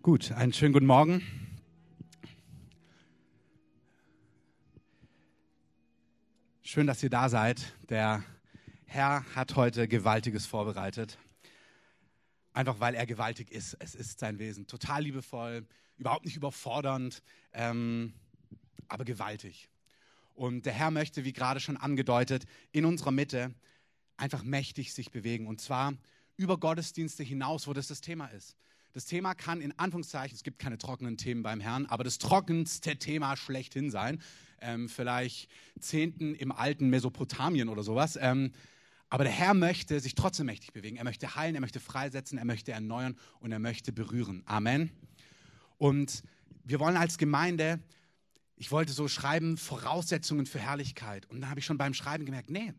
[0.00, 1.26] Gut, einen schönen guten Morgen.
[6.62, 7.74] Schön, dass ihr da seid.
[7.88, 8.22] Der
[8.86, 11.18] Herr hat heute Gewaltiges vorbereitet.
[12.52, 13.76] Einfach weil er gewaltig ist.
[13.80, 14.68] Es ist sein Wesen.
[14.68, 15.66] Total liebevoll,
[15.96, 17.20] überhaupt nicht überfordernd,
[17.52, 18.14] ähm,
[18.86, 19.68] aber gewaltig.
[20.34, 23.52] Und der Herr möchte, wie gerade schon angedeutet, in unserer Mitte
[24.16, 25.48] einfach mächtig sich bewegen.
[25.48, 25.94] Und zwar
[26.36, 28.56] über Gottesdienste hinaus, wo das das Thema ist.
[28.92, 32.96] Das Thema kann in Anführungszeichen, es gibt keine trockenen Themen beim Herrn, aber das trockenste
[32.96, 34.20] Thema schlechthin sein.
[34.60, 38.18] Ähm, vielleicht Zehnten im alten Mesopotamien oder sowas.
[38.20, 38.52] Ähm,
[39.10, 40.96] aber der Herr möchte sich trotzdem mächtig bewegen.
[40.96, 44.42] Er möchte heilen, er möchte freisetzen, er möchte erneuern und er möchte berühren.
[44.46, 44.90] Amen.
[45.78, 46.22] Und
[46.64, 47.80] wir wollen als Gemeinde,
[48.56, 51.26] ich wollte so schreiben, Voraussetzungen für Herrlichkeit.
[51.26, 52.74] Und da habe ich schon beim Schreiben gemerkt, nee,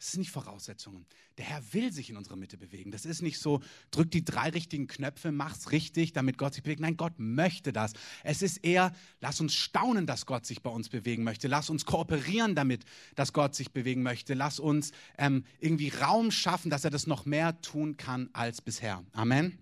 [0.00, 1.04] das sind nicht Voraussetzungen.
[1.36, 2.90] Der Herr will sich in unserer Mitte bewegen.
[2.90, 6.80] Das ist nicht so, drück die drei richtigen Knöpfe, mach's richtig, damit Gott sich bewegt.
[6.80, 7.92] Nein, Gott möchte das.
[8.24, 11.48] Es ist eher, lass uns staunen, dass Gott sich bei uns bewegen möchte.
[11.48, 14.32] Lass uns kooperieren damit, dass Gott sich bewegen möchte.
[14.32, 19.04] Lass uns ähm, irgendwie Raum schaffen, dass er das noch mehr tun kann als bisher.
[19.12, 19.58] Amen.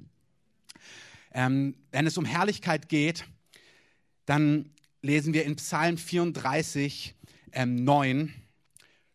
[1.33, 3.25] Ähm, wenn es um Herrlichkeit geht,
[4.25, 4.71] dann
[5.03, 7.17] lesen wir in Psalm 34,
[7.51, 8.33] ähm, 9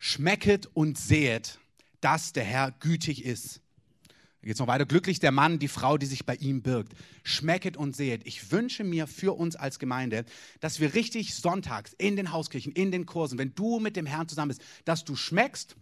[0.06, 1.60] Schmecket und sehet,
[2.02, 3.62] dass der Herr gütig ist.
[4.10, 4.86] Da geht es noch weiter.
[4.86, 6.92] Glücklich der Mann, die Frau, die sich bei ihm birgt.
[7.24, 8.28] Schmecket und sehet.
[8.28, 10.26] Ich wünsche mir für uns als Gemeinde,
[10.60, 14.28] dass wir richtig sonntags in den Hauskirchen, in den Kursen, wenn du mit dem Herrn
[14.28, 15.78] zusammen bist, dass du schmeckst.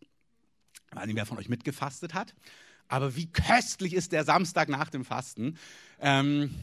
[0.00, 2.34] Ich weiß nicht, wer von euch mitgefastet hat,
[2.88, 5.58] aber wie köstlich ist der Samstag nach dem Fasten.
[6.00, 6.54] Ähm,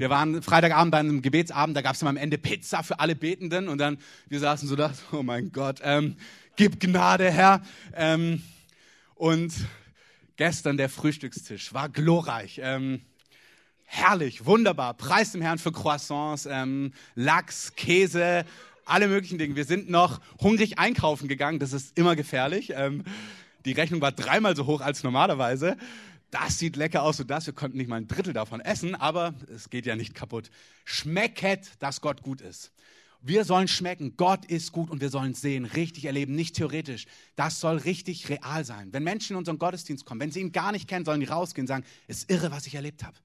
[0.00, 3.68] wir waren Freitagabend bei einem Gebetsabend, da gab es am Ende Pizza für alle Betenden
[3.68, 3.98] und dann,
[4.28, 6.16] wir saßen so da, oh mein Gott, ähm,
[6.56, 7.60] gib Gnade, Herr.
[7.94, 8.40] Ähm,
[9.14, 9.52] und
[10.36, 12.62] gestern der Frühstückstisch war glorreich.
[12.64, 13.02] Ähm,
[13.84, 14.94] herrlich, wunderbar.
[14.94, 18.46] Preis dem Herrn für Croissants, ähm, Lachs, Käse,
[18.86, 19.54] alle möglichen Dinge.
[19.54, 22.72] Wir sind noch hungrig einkaufen gegangen, das ist immer gefährlich.
[22.74, 23.04] Ähm,
[23.66, 25.76] die Rechnung war dreimal so hoch als normalerweise
[26.30, 29.34] das sieht lecker aus und das, wir konnten nicht mal ein Drittel davon essen, aber
[29.54, 30.50] es geht ja nicht kaputt.
[30.84, 32.72] Schmecket, dass Gott gut ist.
[33.22, 37.06] Wir sollen schmecken, Gott ist gut und wir sollen sehen, richtig erleben, nicht theoretisch.
[37.36, 38.92] Das soll richtig real sein.
[38.92, 41.64] Wenn Menschen in unseren Gottesdienst kommen, wenn sie ihn gar nicht kennen, sollen die rausgehen
[41.64, 43.16] und sagen, es ist irre, was ich erlebt habe.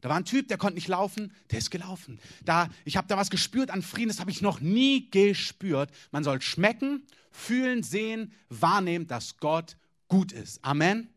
[0.00, 2.20] Da war ein Typ, der konnte nicht laufen, der ist gelaufen.
[2.44, 5.90] Da, ich habe da was gespürt an Frieden, das habe ich noch nie gespürt.
[6.12, 7.02] Man soll schmecken,
[7.32, 9.76] fühlen, sehen, wahrnehmen, dass Gott
[10.06, 10.64] gut ist.
[10.64, 11.08] Amen.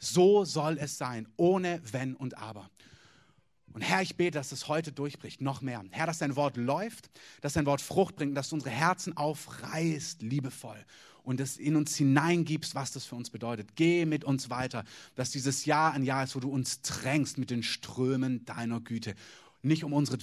[0.00, 2.68] So soll es sein, ohne Wenn und Aber.
[3.72, 5.84] Und Herr, ich bete, dass es heute durchbricht, noch mehr.
[5.90, 10.22] Herr, dass dein Wort läuft, dass dein Wort Frucht bringt, dass du unsere Herzen aufreißt,
[10.22, 10.84] liebevoll.
[11.22, 13.76] Und es in uns hineingibst, was das für uns bedeutet.
[13.76, 14.84] Geh mit uns weiter,
[15.14, 19.14] dass dieses Jahr ein Jahr ist, wo du uns drängst mit den Strömen deiner Güte.
[19.62, 20.20] Nicht um unseren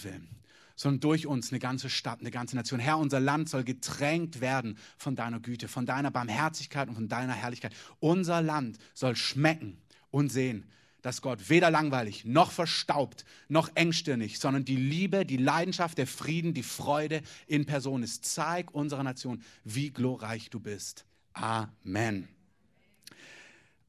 [0.77, 2.79] sondern durch uns eine ganze Stadt, eine ganze Nation.
[2.79, 7.33] Herr, unser Land soll getränkt werden von deiner Güte, von deiner Barmherzigkeit und von deiner
[7.33, 7.73] Herrlichkeit.
[7.99, 10.65] Unser Land soll schmecken und sehen,
[11.01, 16.53] dass Gott weder langweilig noch verstaubt noch engstirnig, sondern die Liebe, die Leidenschaft, der Frieden,
[16.53, 18.25] die Freude in Person ist.
[18.25, 21.05] Zeig unserer Nation, wie glorreich du bist.
[21.33, 22.27] Amen.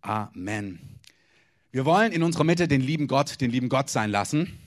[0.00, 0.80] Amen.
[1.70, 4.58] Wir wollen in unserer Mitte den lieben Gott, den lieben Gott sein lassen.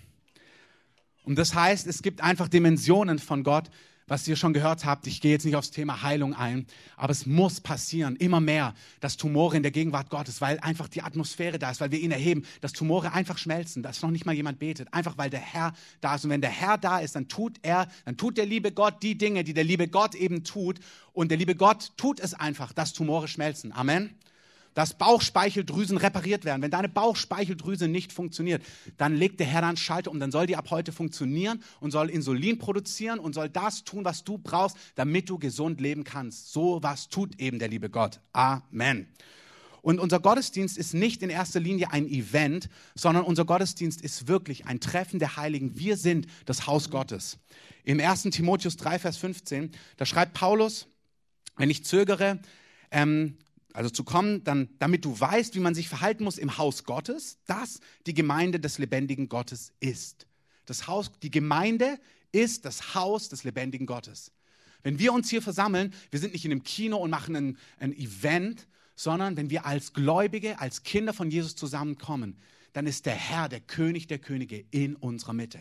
[1.24, 3.70] Und das heißt, es gibt einfach Dimensionen von Gott,
[4.12, 5.08] was ihr schon gehört habt.
[5.08, 6.66] Ich gehe jetzt nicht aufs Thema Heilung ein,
[6.98, 11.02] aber es muss passieren, immer mehr, dass Tumore in der Gegenwart Gottes, weil einfach die
[11.02, 14.36] Atmosphäre da ist, weil wir ihn erheben, dass Tumore einfach schmelzen, dass noch nicht mal
[14.36, 15.72] jemand betet, einfach weil der Herr
[16.02, 16.26] da ist.
[16.26, 19.18] Und wenn der Herr da ist, dann tut er, dann tut der liebe Gott die
[19.18, 20.80] Dinge, die der liebe Gott eben tut.
[21.14, 23.72] Und der liebe Gott tut es einfach, dass Tumore schmelzen.
[23.72, 24.10] Amen
[24.74, 26.62] dass Bauchspeicheldrüsen repariert werden.
[26.62, 28.64] Wenn deine Bauchspeicheldrüse nicht funktioniert,
[28.98, 32.10] dann legt der Herr dann Schalter um, dann soll die ab heute funktionieren und soll
[32.10, 36.52] Insulin produzieren und soll das tun, was du brauchst, damit du gesund leben kannst.
[36.52, 38.20] So was tut eben der liebe Gott.
[38.34, 39.08] Amen.
[39.82, 44.68] Und unser Gottesdienst ist nicht in erster Linie ein Event, sondern unser Gottesdienst ist wirklich
[44.68, 45.78] ein Treffen der Heiligen.
[45.78, 47.40] Wir sind das Haus Gottes.
[47.84, 48.24] Im 1.
[48.24, 50.88] Timotheus 3, Vers 15, da schreibt Paulus,
[51.58, 52.40] wenn ich zögere,
[52.92, 53.38] ähm,
[53.74, 57.40] also zu kommen, dann, damit du weißt, wie man sich verhalten muss im Haus Gottes,
[57.46, 60.28] das die Gemeinde des lebendigen Gottes ist.
[60.66, 62.00] Das Haus, die Gemeinde
[62.32, 64.32] ist das Haus des lebendigen Gottes.
[64.84, 67.94] Wenn wir uns hier versammeln, wir sind nicht in einem Kino und machen ein, ein
[67.94, 72.38] Event, sondern wenn wir als Gläubige, als Kinder von Jesus zusammenkommen,
[72.74, 75.60] dann ist der Herr, der König der Könige in unserer Mitte.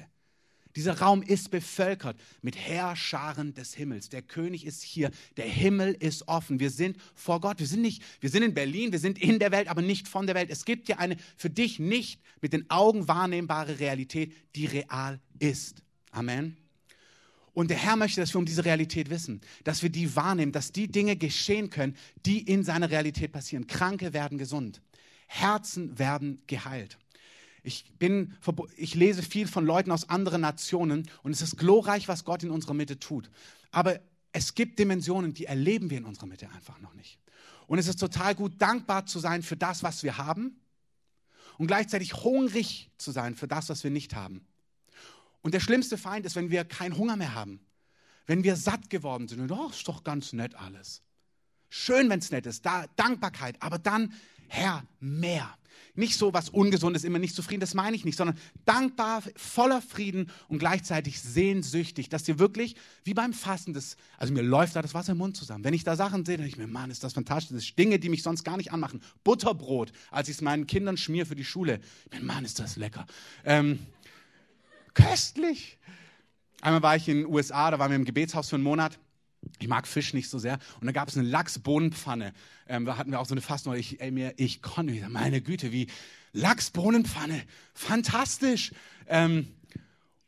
[0.77, 4.09] Dieser Raum ist bevölkert mit Heerscharen des Himmels.
[4.09, 5.11] Der König ist hier.
[5.37, 6.61] Der Himmel ist offen.
[6.61, 7.59] Wir sind vor Gott.
[7.59, 10.27] Wir sind nicht, wir sind in Berlin, wir sind in der Welt, aber nicht von
[10.27, 10.51] der Welt.
[10.51, 15.83] Es gibt hier eine für dich nicht mit den Augen wahrnehmbare Realität, die real ist.
[16.13, 16.57] Amen.
[17.53, 20.73] Und der Herr möchte, dass wir um diese Realität wissen, dass wir die wahrnehmen, dass
[20.73, 23.67] die Dinge geschehen können, die in seiner Realität passieren.
[23.67, 24.81] Kranke werden gesund,
[25.27, 26.97] Herzen werden geheilt.
[27.63, 28.35] Ich, bin,
[28.77, 32.51] ich lese viel von Leuten aus anderen Nationen und es ist glorreich, was Gott in
[32.51, 33.31] unserer Mitte tut.
[33.71, 34.01] Aber
[34.33, 37.19] es gibt Dimensionen, die erleben wir in unserer Mitte einfach noch nicht.
[37.67, 40.61] Und es ist total gut, dankbar zu sein für das, was wir haben
[41.59, 44.45] und gleichzeitig hungrig zu sein für das, was wir nicht haben.
[45.43, 47.61] Und der schlimmste Feind ist, wenn wir keinen Hunger mehr haben,
[48.27, 49.41] wenn wir satt geworden sind.
[49.41, 51.03] Und oh, ist doch ganz nett alles.
[51.69, 54.13] Schön, wenn es nett ist, da, Dankbarkeit, aber dann,
[54.53, 55.49] Herr, mehr.
[55.95, 60.29] Nicht so was Ungesundes, immer nicht zufrieden, das meine ich nicht, sondern dankbar, voller Frieden
[60.49, 62.75] und gleichzeitig sehnsüchtig, dass dir wirklich,
[63.05, 65.63] wie beim Fasten, das, also mir läuft da das Wasser im Mund zusammen.
[65.63, 67.55] Wenn ich da Sachen sehe, denke ich mir, Mann, ist das fantastisch.
[67.57, 69.01] Das sind Dinge, die mich sonst gar nicht anmachen.
[69.23, 71.81] Butterbrot, als ich es meinen Kindern schmier für die Schule.
[72.07, 73.07] Ich meine, Mann, ist das lecker.
[73.45, 73.79] Ähm,
[74.95, 75.79] köstlich.
[76.61, 78.99] Einmal war ich in den USA, da waren wir im Gebetshaus für einen Monat.
[79.59, 80.59] Ich mag Fisch nicht so sehr.
[80.81, 82.33] Und da gab es eine Lachsbohnenpfanne.
[82.69, 83.73] Ähm, da hatten wir auch so eine Fasten.
[83.75, 85.09] Ich, ich konnte nicht.
[85.09, 85.89] Meine Güte, wie
[86.33, 87.43] Lachsbohnenpfanne.
[87.75, 88.73] Fantastisch.
[89.09, 89.49] Ähm,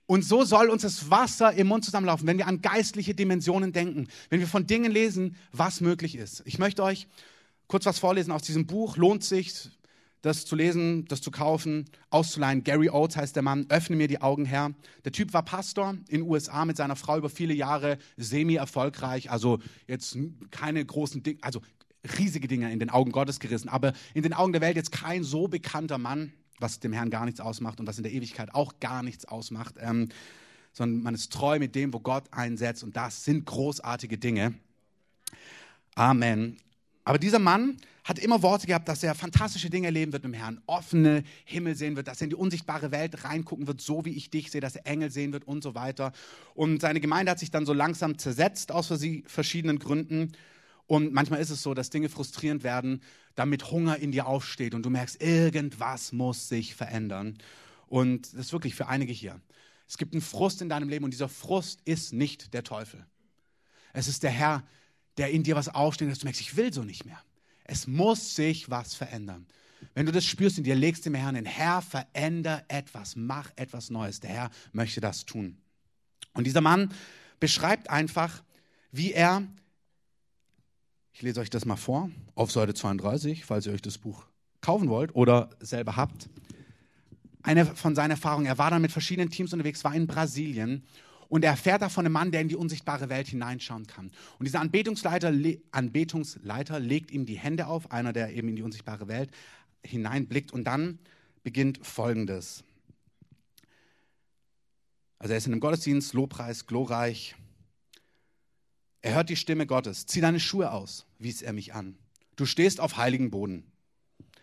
[0.07, 4.09] und so soll uns das Wasser im Mund zusammenlaufen, wenn wir an geistliche Dimensionen denken,
[4.29, 6.43] wenn wir von Dingen lesen, was möglich ist.
[6.45, 7.07] Ich möchte euch
[7.67, 8.97] kurz was vorlesen aus diesem Buch.
[8.97, 9.71] Lohnt sich,
[10.23, 12.65] das zu lesen, das zu kaufen, auszuleihen.
[12.65, 14.73] Gary Oates heißt der Mann, öffne mir die Augen, Herr.
[15.05, 19.59] Der Typ war Pastor in den USA mit seiner Frau über viele Jahre, semi-erfolgreich, also
[19.89, 20.17] jetzt
[20.51, 21.61] keine großen Dinge, also
[22.19, 25.25] riesige Dinge in den Augen Gottes gerissen, aber in den Augen der Welt jetzt kein
[25.25, 28.79] so bekannter Mann, was dem Herrn gar nichts ausmacht und was in der Ewigkeit auch
[28.79, 30.09] gar nichts ausmacht, ähm,
[30.73, 34.55] sondern man ist treu mit dem, wo Gott einsetzt und das sind großartige Dinge.
[35.97, 36.57] Amen.
[37.05, 40.39] Aber dieser Mann hat immer Worte gehabt, dass er fantastische Dinge erleben wird mit dem
[40.39, 44.11] Herrn, offene Himmel sehen wird, dass er in die unsichtbare Welt reingucken wird, so wie
[44.11, 46.13] ich dich sehe, dass er Engel sehen wird und so weiter.
[46.55, 48.93] Und seine Gemeinde hat sich dann so langsam zersetzt aus
[49.27, 50.33] verschiedenen Gründen.
[50.87, 53.03] Und manchmal ist es so, dass Dinge frustrierend werden,
[53.37, 57.39] damit Hunger in dir aufsteht und du merkst, irgendwas muss sich verändern.
[57.87, 59.41] Und das ist wirklich für einige hier.
[59.89, 63.07] Es gibt einen Frust in deinem Leben und dieser Frust ist nicht der Teufel.
[63.93, 64.65] Es ist der Herr,
[65.19, 67.23] der in dir was aufsteht, dass du merkst, ich will so nicht mehr.
[67.73, 69.47] Es muss sich was verändern.
[69.95, 73.89] Wenn du das spürst in dir, legst dem Herrn den Herr, veränder etwas, mach etwas
[73.89, 74.21] Neues.
[74.21, 75.57] Der Herr möchte das tun.
[76.35, 76.93] Und dieser Mann
[77.41, 78.43] beschreibt einfach,
[78.91, 79.43] wie er,
[81.15, 84.27] ich lese euch das mal vor, auf Seite 32, falls ihr euch das Buch
[84.61, 86.29] kaufen wollt oder selber habt,
[87.43, 88.45] eine von seinen Erfahrungen.
[88.45, 90.85] Er war dann mit verschiedenen Teams unterwegs, war in Brasilien
[91.33, 94.11] und er erfährt da von einem Mann, der in die unsichtbare Welt hineinschauen kann.
[94.39, 95.33] Und dieser Anbetungsleiter,
[95.71, 99.31] Anbetungsleiter legt ihm die Hände auf, einer, der eben in die unsichtbare Welt
[99.83, 100.53] hineinblickt.
[100.53, 100.99] Und dann
[101.43, 102.65] beginnt Folgendes.
[105.19, 107.35] Also er ist in einem Gottesdienst, Lobpreis, glorreich.
[109.01, 110.05] Er hört die Stimme Gottes.
[110.05, 111.97] Zieh deine Schuhe aus, wies er mich an.
[112.37, 113.65] Du stehst auf heiligen Boden.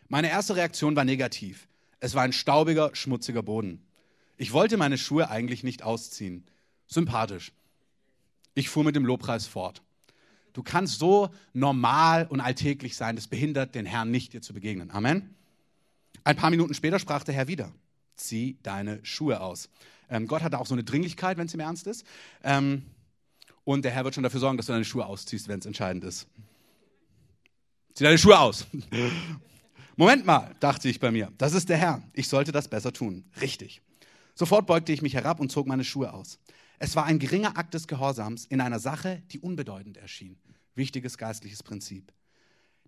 [0.08, 1.68] Meine erste Reaktion war negativ.
[2.00, 3.86] Es war ein staubiger, schmutziger Boden.
[4.38, 6.46] Ich wollte meine Schuhe eigentlich nicht ausziehen
[6.90, 7.54] sympathisch.
[8.56, 9.82] Ich fuhr mit dem Lobpreis fort.
[10.52, 14.92] Du kannst so normal und alltäglich sein, das behindert den Herrn nicht, dir zu begegnen.
[14.92, 15.36] Amen.
[16.24, 17.72] Ein paar Minuten später sprach der Herr wieder:
[18.16, 19.70] Zieh deine Schuhe aus.
[20.10, 22.06] Ähm, Gott hat auch so eine Dringlichkeit, wenn es ihm ernst ist.
[22.44, 22.84] Ähm,
[23.64, 26.04] und der Herr wird schon dafür sorgen, dass du deine Schuhe ausziehst, wenn es entscheidend
[26.04, 26.28] ist.
[27.94, 28.66] Zieh deine Schuhe aus.
[29.96, 31.32] Moment mal, dachte ich bei mir.
[31.38, 32.02] Das ist der Herr.
[32.14, 33.26] Ich sollte das besser tun.
[33.42, 33.82] Richtig.
[34.34, 36.40] Sofort beugte ich mich herab und zog meine Schuhe aus.
[36.80, 40.40] Es war ein geringer Akt des Gehorsams in einer Sache, die unbedeutend erschien.
[40.76, 42.14] Wichtiges geistliches Prinzip,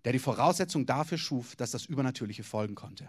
[0.04, 3.04] der die Voraussetzung dafür schuf, dass das Übernatürliche folgen konnte.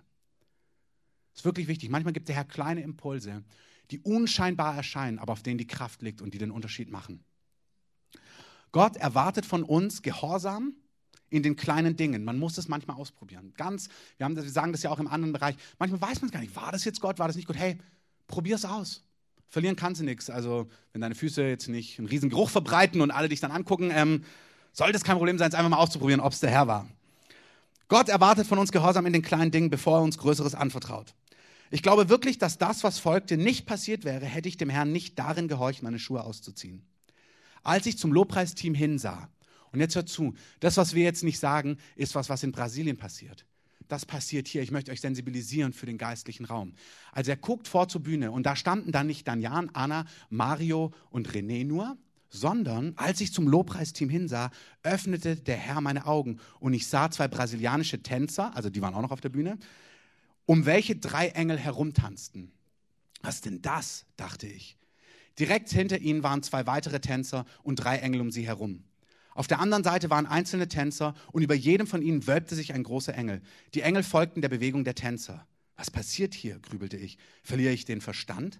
[1.32, 1.90] Das ist wirklich wichtig.
[1.90, 3.44] Manchmal gibt der Herr kleine Impulse,
[3.92, 7.24] die unscheinbar erscheinen, aber auf denen die Kraft liegt und die den Unterschied machen.
[8.74, 10.76] Gott erwartet von uns Gehorsam
[11.30, 12.26] in den kleinen Dingen.
[12.26, 13.54] Man muss es manchmal ausprobieren.
[13.56, 13.88] Ganz,
[14.18, 15.56] wir, haben, wir sagen das ja auch im anderen Bereich.
[15.80, 16.56] Manchmal weiß man es gar nicht.
[16.56, 17.20] War das jetzt Gott?
[17.20, 17.56] War das nicht Gott?
[17.56, 17.78] Hey,
[18.28, 19.04] probier es aus.
[19.48, 20.30] Verlieren kannst du nichts.
[20.30, 23.92] Also, wenn deine Füße jetzt nicht einen riesen Geruch verbreiten und alle dich dann angucken,
[23.94, 24.24] ähm,
[24.72, 26.88] sollte es kein Problem sein, es einfach mal auszuprobieren, ob es der Herr war.
[27.88, 31.14] Gott erwartet von uns Gehorsam in den kleinen Dingen, bevor er uns Größeres anvertraut.
[31.70, 35.18] Ich glaube wirklich, dass das, was folgte, nicht passiert wäre, hätte ich dem Herrn nicht
[35.20, 36.86] darin gehorcht, meine Schuhe auszuziehen.
[37.64, 39.30] Als ich zum Lobpreisteam hinsah,
[39.72, 42.98] und jetzt hört zu, das, was wir jetzt nicht sagen, ist was, was in Brasilien
[42.98, 43.46] passiert.
[43.94, 44.64] Das passiert hier.
[44.64, 46.74] Ich möchte euch sensibilisieren für den geistlichen Raum.
[47.12, 51.30] Also er guckt vor zur Bühne und da standen dann nicht Danjan, Anna, Mario und
[51.30, 51.96] René nur,
[52.30, 54.50] sondern als ich zum Lobpreisteam hinsah,
[54.82, 59.04] öffnete der Herr meine Augen und ich sah zwei brasilianische Tänzer, also die waren auch
[59.04, 59.60] noch auf der Bühne,
[60.48, 62.52] um welche drei Engel herumtanzten.
[63.22, 64.06] Was denn das?
[64.18, 64.78] dachte ich.
[65.38, 68.84] Direkt hinter ihnen waren zwei weitere Tänzer und drei Engel um sie herum.
[69.36, 72.84] Auf der anderen Seite waren einzelne Tänzer und über jedem von ihnen wölbte sich ein
[72.84, 73.42] großer Engel.
[73.74, 75.48] Die Engel folgten der Bewegung der Tänzer.
[75.76, 76.60] Was passiert hier?
[76.60, 77.18] grübelte ich.
[77.42, 78.60] Verliere ich den Verstand?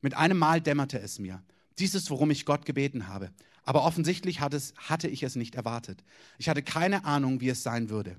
[0.00, 1.42] Mit einem Mal dämmerte es mir.
[1.78, 3.30] Dies ist, worum ich Gott gebeten habe.
[3.62, 6.02] Aber offensichtlich hatte, es, hatte ich es nicht erwartet.
[6.38, 8.16] Ich hatte keine Ahnung, wie es sein würde.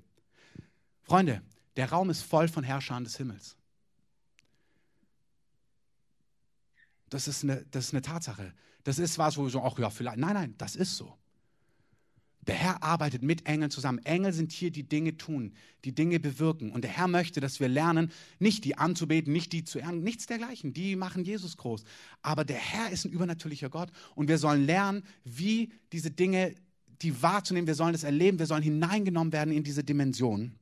[1.01, 1.41] Freunde,
[1.75, 3.55] der Raum ist voll von Herrschern des Himmels.
[7.09, 8.53] Das ist eine, das ist eine Tatsache.
[8.83, 10.17] Das ist was, wo wir so, ach ja, vielleicht.
[10.17, 11.17] Nein, nein, das ist so.
[12.47, 13.99] Der Herr arbeitet mit Engeln zusammen.
[14.03, 15.53] Engel sind hier, die Dinge tun,
[15.85, 16.71] die Dinge bewirken.
[16.71, 20.25] Und der Herr möchte, dass wir lernen, nicht die anzubeten, nicht die zu ehren, nichts
[20.25, 20.73] dergleichen.
[20.73, 21.83] Die machen Jesus groß.
[22.23, 26.55] Aber der Herr ist ein übernatürlicher Gott und wir sollen lernen, wie diese Dinge,
[27.01, 30.53] die wahrzunehmen, wir sollen das erleben, wir sollen hineingenommen werden in diese Dimension.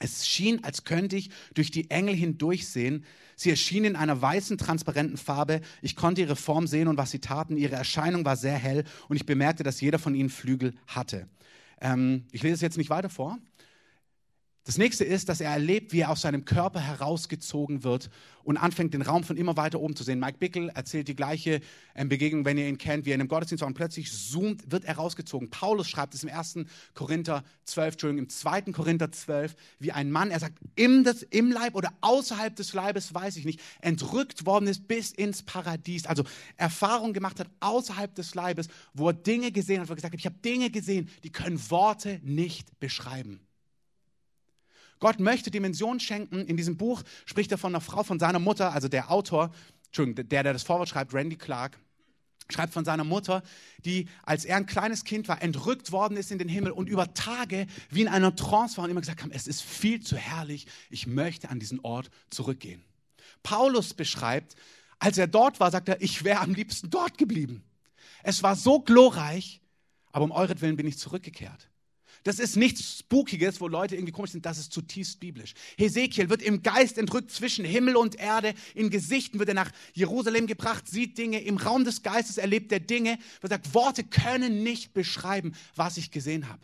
[0.00, 3.04] Es schien, als könnte ich durch die Engel hindurchsehen.
[3.36, 5.60] Sie erschienen in einer weißen, transparenten Farbe.
[5.82, 7.56] Ich konnte ihre Form sehen und was sie taten.
[7.56, 11.28] Ihre Erscheinung war sehr hell und ich bemerkte, dass jeder von ihnen Flügel hatte.
[11.80, 13.38] Ähm, ich lese es jetzt nicht weiter vor.
[14.66, 18.08] Das nächste ist, dass er erlebt, wie er aus seinem Körper herausgezogen wird
[18.44, 20.18] und anfängt, den Raum von immer weiter oben zu sehen.
[20.18, 21.60] Mike Bickel erzählt die gleiche
[21.94, 24.70] ähm, Begegnung, wenn ihr ihn kennt, wie er in einem Gottesdienst war und plötzlich zoomt,
[24.72, 25.50] wird er rausgezogen.
[25.50, 26.60] Paulus schreibt es im 1.
[26.94, 28.62] Korinther 12, Entschuldigung, im 2.
[28.72, 33.12] Korinther 12, wie ein Mann, er sagt, im, des, im Leib oder außerhalb des Leibes,
[33.12, 36.06] weiß ich nicht, entrückt worden ist bis ins Paradies.
[36.06, 36.24] Also
[36.56, 40.20] Erfahrung gemacht hat außerhalb des Leibes, wo er Dinge gesehen hat, wo er gesagt hat,
[40.20, 43.40] ich habe Dinge gesehen, die können Worte nicht beschreiben.
[45.00, 46.46] Gott möchte Dimensionen schenken.
[46.46, 49.52] In diesem Buch spricht er von einer Frau, von seiner Mutter, also der Autor,
[49.86, 51.78] Entschuldigung, der, der das Vorwort schreibt, Randy Clark,
[52.50, 53.42] schreibt von seiner Mutter,
[53.84, 57.14] die, als er ein kleines Kind war, entrückt worden ist in den Himmel und über
[57.14, 60.66] Tage wie in einer Trance war und immer gesagt haben, es ist viel zu herrlich,
[60.90, 62.84] ich möchte an diesen Ort zurückgehen.
[63.42, 64.56] Paulus beschreibt,
[64.98, 67.64] als er dort war, sagt er, ich wäre am liebsten dort geblieben.
[68.22, 69.60] Es war so glorreich,
[70.12, 71.68] aber um euretwillen bin ich zurückgekehrt.
[72.24, 75.52] Das ist nichts Spookiges, wo Leute irgendwie komisch sind, das ist zutiefst biblisch.
[75.76, 78.54] Hesekiel wird im Geist entrückt zwischen Himmel und Erde.
[78.74, 81.42] In Gesichten wird er nach Jerusalem gebracht, sieht Dinge.
[81.42, 83.18] Im Raum des Geistes erlebt er Dinge.
[83.42, 86.62] Er sagt, Worte können nicht beschreiben, was ich gesehen habe.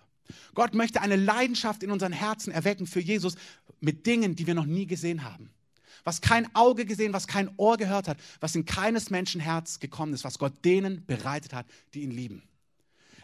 [0.55, 3.35] Gott möchte eine Leidenschaft in unseren Herzen erwecken für Jesus
[3.81, 5.50] mit Dingen, die wir noch nie gesehen haben.
[6.05, 10.14] Was kein Auge gesehen, was kein Ohr gehört hat, was in keines Menschen Herz gekommen
[10.14, 12.43] ist, was Gott denen bereitet hat, die ihn lieben.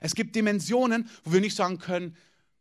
[0.01, 2.17] Es gibt Dimensionen, wo wir nicht sagen können,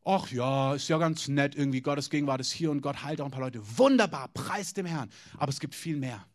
[0.05, 3.25] ach ja, ist ja ganz nett, irgendwie Gottes Gegenwart ist hier und Gott heilt auch
[3.25, 3.61] ein paar Leute.
[3.77, 5.09] Wunderbar, preis dem Herrn.
[5.37, 6.25] Aber es gibt viel mehr.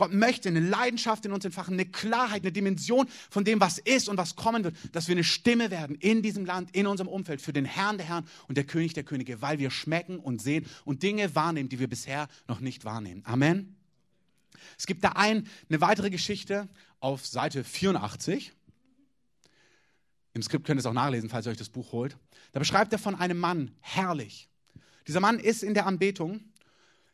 [0.00, 4.08] Gott möchte eine Leidenschaft in uns entfachen, eine Klarheit, eine Dimension von dem, was ist
[4.08, 7.42] und was kommen wird, dass wir eine Stimme werden in diesem Land, in unserem Umfeld
[7.42, 10.64] für den Herrn der Herren und der König der Könige, weil wir schmecken und sehen
[10.86, 13.22] und Dinge wahrnehmen, die wir bisher noch nicht wahrnehmen.
[13.26, 13.76] Amen.
[14.78, 16.68] Es gibt da ein, eine weitere Geschichte
[17.00, 18.52] auf Seite 84.
[20.32, 22.16] Im Skript könnt ihr es auch nachlesen, falls ihr euch das Buch holt.
[22.52, 24.48] Da beschreibt er von einem Mann, herrlich.
[25.06, 26.40] Dieser Mann ist in der Anbetung,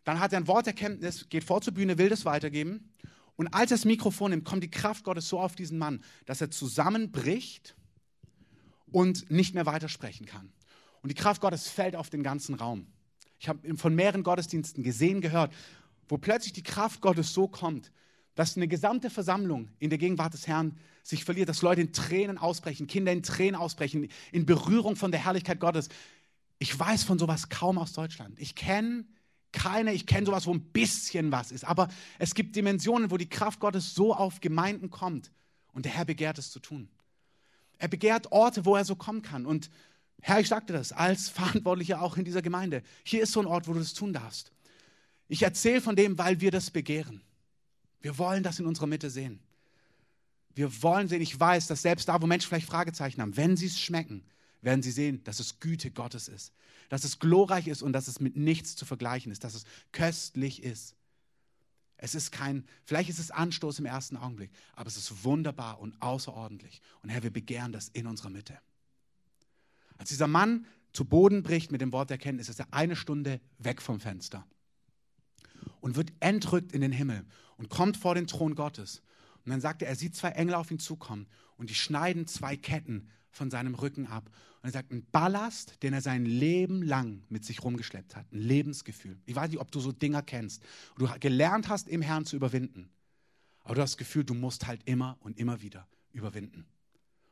[0.05, 2.93] dann hat er ein Worterkenntnis, geht vor zur Bühne, will das weitergeben.
[3.37, 6.41] Und als er das Mikrofon nimmt, kommt die Kraft Gottes so auf diesen Mann, dass
[6.41, 7.75] er zusammenbricht
[8.93, 10.53] und nicht mehr weitersprechen kann.
[11.03, 12.87] Und die Kraft Gottes fällt auf den ganzen Raum.
[13.39, 15.53] Ich habe von mehreren Gottesdiensten gesehen, gehört,
[16.09, 17.93] wo plötzlich die Kraft Gottes so kommt,
[18.35, 22.37] dass eine gesamte Versammlung in der Gegenwart des Herrn sich verliert, dass Leute in Tränen
[22.37, 25.89] ausbrechen, Kinder in Tränen ausbrechen, in Berührung von der Herrlichkeit Gottes.
[26.59, 28.39] Ich weiß von sowas kaum aus Deutschland.
[28.41, 29.05] Ich kenne
[29.53, 31.65] keine, ich kenne sowas, wo ein bisschen was ist.
[31.65, 35.31] Aber es gibt Dimensionen, wo die Kraft Gottes so auf Gemeinden kommt.
[35.73, 36.89] Und der Herr begehrt es zu tun.
[37.79, 39.47] Er begehrt Orte, wo er so kommen kann.
[39.47, 39.71] Und
[40.21, 42.83] Herr, ich sagte das als Verantwortlicher auch in dieser Gemeinde.
[43.05, 44.51] Hier ist so ein Ort, wo du das tun darfst.
[45.29, 47.23] Ich erzähle von dem, weil wir das begehren.
[48.01, 49.41] Wir wollen das in unserer Mitte sehen.
[50.57, 53.67] Wir wollen sehen, ich weiß, dass selbst da, wo Menschen vielleicht Fragezeichen haben, wenn sie
[53.67, 54.25] es schmecken,
[54.63, 56.53] werden sie sehen, dass es Güte Gottes ist,
[56.89, 60.63] dass es glorreich ist und dass es mit nichts zu vergleichen ist, dass es köstlich
[60.63, 60.97] ist.
[61.99, 66.01] Es ist kein, vielleicht ist es Anstoß im ersten Augenblick, aber es ist wunderbar und
[66.01, 66.81] außerordentlich.
[67.03, 68.59] Und Herr, wir begehren das in unserer Mitte.
[69.99, 73.43] Als dieser Mann zu Boden bricht mit dem Wort der Erkenntnis, ist er eine Stunde
[73.59, 74.47] weg vom Fenster
[75.81, 77.27] und wird entrückt in den Himmel
[77.59, 79.03] und kommt vor den Thron Gottes.
[79.47, 82.57] Und dann sagt er, er sieht zwei Engel auf ihn zukommen und die schneiden zwei
[82.57, 84.29] Ketten von seinem Rücken ab.
[84.61, 88.41] Und er sagt, ein Ballast, den er sein Leben lang mit sich rumgeschleppt hat, ein
[88.41, 89.21] Lebensgefühl.
[89.25, 90.65] Ich weiß nicht, ob du so Dinger kennst,
[90.99, 92.91] du gelernt hast, im Herrn zu überwinden.
[93.63, 96.67] Aber du hast das Gefühl, du musst halt immer und immer wieder überwinden.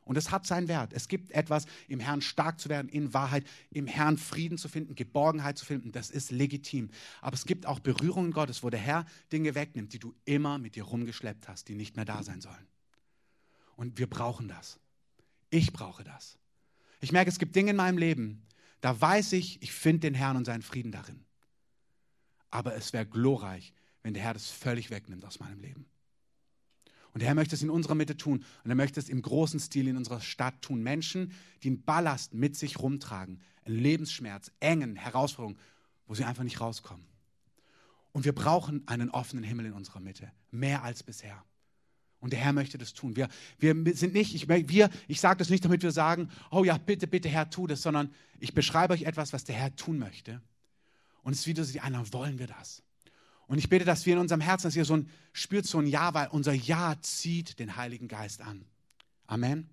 [0.05, 0.93] Und es hat seinen Wert.
[0.93, 4.93] Es gibt etwas, im Herrn stark zu werden, in Wahrheit, im Herrn Frieden zu finden,
[4.93, 5.91] Geborgenheit zu finden.
[5.91, 6.91] Das ist legitim.
[7.21, 10.75] Aber es gibt auch Berührungen Gottes, wo der Herr Dinge wegnimmt, die du immer mit
[10.75, 12.67] dir rumgeschleppt hast, die nicht mehr da sein sollen.
[13.75, 14.79] Und wir brauchen das.
[15.49, 16.37] Ich brauche das.
[17.01, 18.45] Ich merke, es gibt Dinge in meinem Leben,
[18.81, 21.25] da weiß ich, ich finde den Herrn und seinen Frieden darin.
[22.51, 25.87] Aber es wäre glorreich, wenn der Herr das völlig wegnimmt aus meinem Leben.
[27.15, 28.43] Und der Herr möchte es in unserer Mitte tun.
[28.65, 30.83] Und er möchte es im großen Stil in unserer Stadt tun.
[30.83, 31.31] Menschen,
[31.63, 35.57] die einen Ballast mit sich rumtragen, einen Lebensschmerz, Engen, Herausforderungen,
[36.07, 37.05] wo sie einfach nicht rauskommen.
[38.11, 41.41] Und wir brauchen einen offenen Himmel in unserer Mitte, mehr als bisher.
[42.19, 43.15] Und der Herr möchte das tun.
[43.15, 43.29] Wir,
[43.59, 44.49] wir sind nicht, ich,
[45.07, 48.13] ich sage das nicht, damit wir sagen, oh ja, bitte, bitte, Herr, tu das, sondern
[48.41, 50.41] ich beschreibe euch etwas, was der Herr tun möchte.
[51.23, 52.83] Und es ist wieder so, die anderen wollen wir das.
[53.47, 55.87] Und ich bete, dass wir in unserem Herzen, dass ihr so ein, spürt so ein
[55.87, 58.65] Ja, weil unser Ja zieht den Heiligen Geist an.
[59.27, 59.69] Amen.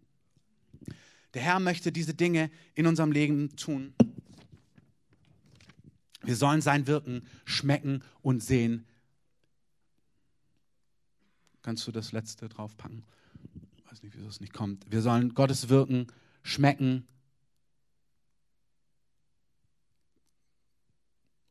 [1.34, 3.94] Der Herr möchte diese Dinge in unserem Leben tun.
[6.22, 8.86] Wir sollen sein Wirken schmecken und sehen.
[11.62, 13.04] Kannst du das letzte draufpacken?
[13.76, 14.90] Ich weiß nicht, wieso es nicht kommt.
[14.90, 16.08] Wir sollen Gottes Wirken
[16.42, 17.06] schmecken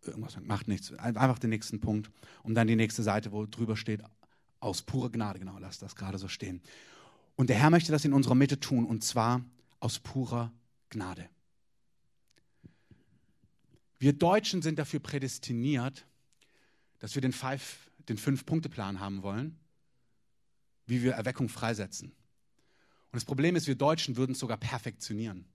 [0.06, 0.92] irgendwas macht nichts.
[0.94, 2.12] Einfach den nächsten Punkt
[2.44, 4.02] und dann die nächste Seite, wo drüber steht,
[4.60, 6.62] aus purer Gnade, genau, lass das gerade so stehen.
[7.36, 9.44] Und der Herr möchte das in unserer Mitte tun und zwar
[9.80, 10.52] aus purer
[10.90, 11.30] Gnade.
[13.98, 16.06] Wir Deutschen sind dafür prädestiniert,
[17.00, 17.34] dass wir den,
[18.10, 19.60] den Fünf-Punkte-Plan haben wollen,
[20.86, 22.10] wie wir Erweckung freisetzen.
[22.10, 25.46] Und das Problem ist, wir Deutschen würden es sogar perfektionieren.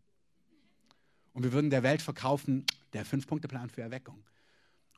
[1.32, 4.22] Und wir würden der Welt verkaufen, der Fünf-Punkte-Plan für Erweckung.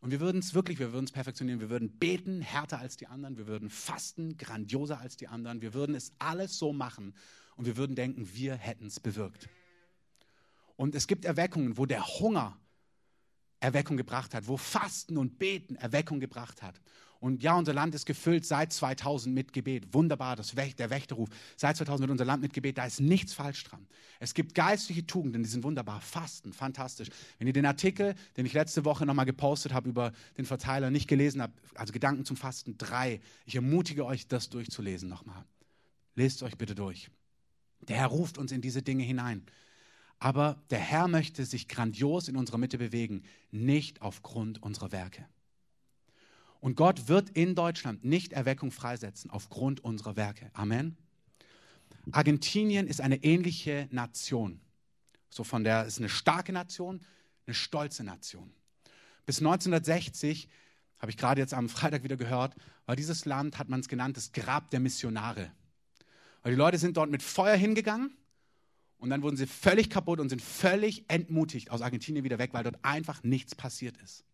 [0.00, 1.60] Und wir würden es wirklich, wir würden es perfektionieren.
[1.60, 3.36] Wir würden beten härter als die anderen.
[3.36, 5.60] Wir würden fasten grandioser als die anderen.
[5.60, 7.14] Wir würden es alles so machen.
[7.56, 9.48] Und wir würden denken, wir hätten es bewirkt.
[10.76, 12.56] Und es gibt Erweckungen, wo der Hunger
[13.60, 16.80] Erweckung gebracht hat, wo Fasten und Beten Erweckung gebracht hat.
[17.20, 19.92] Und ja, unser Land ist gefüllt seit 2000 mit Gebet.
[19.92, 21.28] Wunderbar, das Wächt, der Wächterruf.
[21.56, 22.78] Seit 2000 wird unser Land mit Gebet.
[22.78, 23.86] Da ist nichts falsch dran.
[24.20, 26.00] Es gibt geistliche Tugenden, die sind wunderbar.
[26.00, 27.08] Fasten, fantastisch.
[27.38, 31.08] Wenn ihr den Artikel, den ich letzte Woche nochmal gepostet habe über den Verteiler, nicht
[31.08, 35.44] gelesen habt, also Gedanken zum Fasten 3, ich ermutige euch, das durchzulesen nochmal.
[36.14, 37.10] Lest euch bitte durch.
[37.88, 39.44] Der Herr ruft uns in diese Dinge hinein.
[40.20, 45.26] Aber der Herr möchte sich grandios in unserer Mitte bewegen, nicht aufgrund unserer Werke.
[46.60, 50.50] Und Gott wird in Deutschland nicht Erweckung freisetzen aufgrund unserer Werke.
[50.54, 50.96] Amen.
[52.10, 54.60] Argentinien ist eine ähnliche Nation.
[55.30, 57.00] So von der ist eine starke Nation,
[57.46, 58.52] eine stolze Nation.
[59.26, 60.48] Bis 1960
[60.98, 62.54] habe ich gerade jetzt am Freitag wieder gehört,
[62.86, 65.52] war dieses Land, hat man es genannt, das Grab der Missionare.
[66.42, 68.16] Weil die Leute sind dort mit Feuer hingegangen
[68.96, 72.64] und dann wurden sie völlig kaputt und sind völlig entmutigt aus Argentinien wieder weg, weil
[72.64, 74.24] dort einfach nichts passiert ist.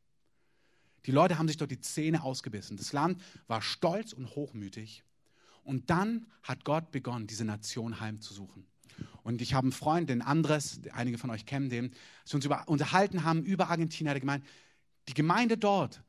[1.06, 2.76] Die Leute haben sich dort die Zähne ausgebissen.
[2.76, 5.04] Das Land war stolz und hochmütig.
[5.62, 8.66] Und dann hat Gott begonnen, diese Nation heimzusuchen.
[9.22, 12.44] Und ich habe einen Freund, den Andres, einige von euch kennen den, als wir uns
[12.44, 14.44] über, unterhalten haben über Argentinien, hat er gemeint,
[15.08, 16.02] die Gemeinde dort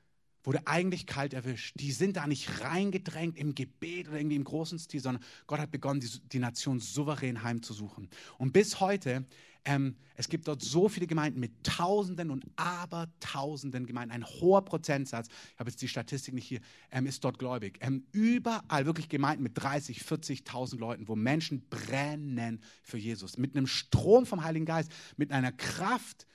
[0.45, 1.75] wurde eigentlich kalt erwischt.
[1.79, 5.71] Die sind da nicht reingedrängt im Gebet oder irgendwie im großen Stil, sondern Gott hat
[5.71, 8.10] begonnen, die, die Nation souverän heimzusuchen.
[8.38, 9.25] Und bis heute
[9.65, 14.13] ähm, es gibt dort so viele Gemeinden mit Tausenden und Abertausenden Gemeinden.
[14.13, 17.79] Ein hoher Prozentsatz, ich habe jetzt die Statistik nicht hier, ähm, ist dort gläubig.
[17.81, 23.38] Ähm, überall wirklich Gemeinden mit 30, 40.000 Leuten, wo Menschen brennen für Jesus.
[23.38, 26.27] Mit einem Strom vom Heiligen Geist, mit einer Kraft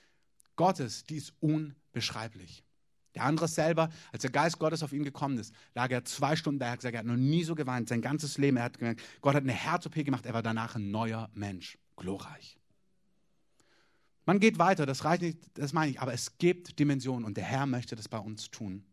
[0.56, 2.64] Gottes, die ist unbeschreiblich.
[3.14, 6.60] Der andere selber, als der Geist Gottes auf ihn gekommen ist, lag er zwei Stunden
[6.60, 8.56] da, er hat gesagt, er hat noch nie so geweint, sein ganzes Leben.
[8.56, 11.76] Er hat gemerkt, Gott hat eine Herz-OP gemacht, er war danach ein neuer Mensch.
[12.00, 12.58] Glorreich.
[14.24, 17.44] Man geht weiter, das reicht nicht, das meine ich, aber es gibt Dimensionen und der
[17.44, 18.84] Herr möchte das bei uns tun.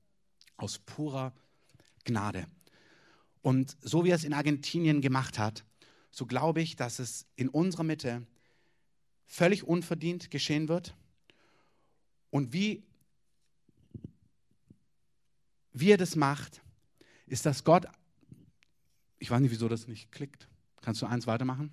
[0.58, 1.34] Aus purer
[2.03, 2.47] Gnade.
[3.41, 5.63] Und so wie er es in Argentinien gemacht hat,
[6.12, 8.25] so glaube ich, dass es in unserer Mitte
[9.25, 10.95] völlig unverdient geschehen wird.
[12.30, 12.84] Und wie,
[15.80, 16.62] wie er das macht,
[17.26, 17.86] ist, dass Gott,
[19.20, 20.48] ich weiß nicht, wieso das nicht klickt.
[20.82, 21.72] Kannst du eins weitermachen?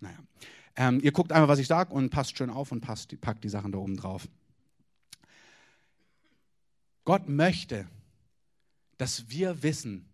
[0.00, 0.18] Naja.
[0.76, 3.48] Ähm, ihr guckt einfach, was ich sage und passt schön auf und passt, packt die
[3.48, 4.28] Sachen da oben drauf.
[7.04, 7.88] Gott möchte,
[8.96, 10.08] dass wir wissen,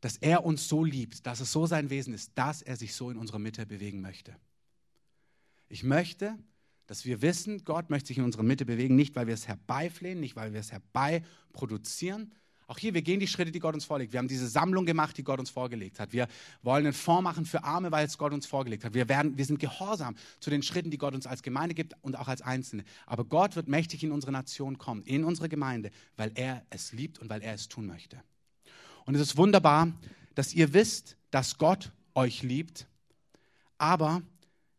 [0.00, 3.10] dass er uns so liebt, dass es so sein Wesen ist, dass er sich so
[3.10, 4.36] in unserer Mitte bewegen möchte.
[5.68, 6.38] Ich möchte,
[6.86, 10.20] dass wir wissen, Gott möchte sich in unserer Mitte bewegen, nicht weil wir es herbeiflehen,
[10.20, 12.32] nicht weil wir es herbeiproduzieren.
[12.66, 14.12] Auch hier, wir gehen die Schritte, die Gott uns vorlegt.
[14.12, 16.12] Wir haben diese Sammlung gemacht, die Gott uns vorgelegt hat.
[16.12, 16.28] Wir
[16.62, 18.94] wollen einen Fonds machen für Arme, weil es Gott uns vorgelegt hat.
[18.94, 22.16] Wir, werden, wir sind gehorsam zu den Schritten, die Gott uns als Gemeinde gibt und
[22.16, 22.84] auch als Einzelne.
[23.06, 27.18] Aber Gott wird mächtig in unsere Nation kommen, in unsere Gemeinde, weil er es liebt
[27.18, 28.22] und weil er es tun möchte.
[29.04, 29.92] Und es ist wunderbar,
[30.34, 32.86] dass ihr wisst, dass Gott euch liebt,
[33.76, 34.22] aber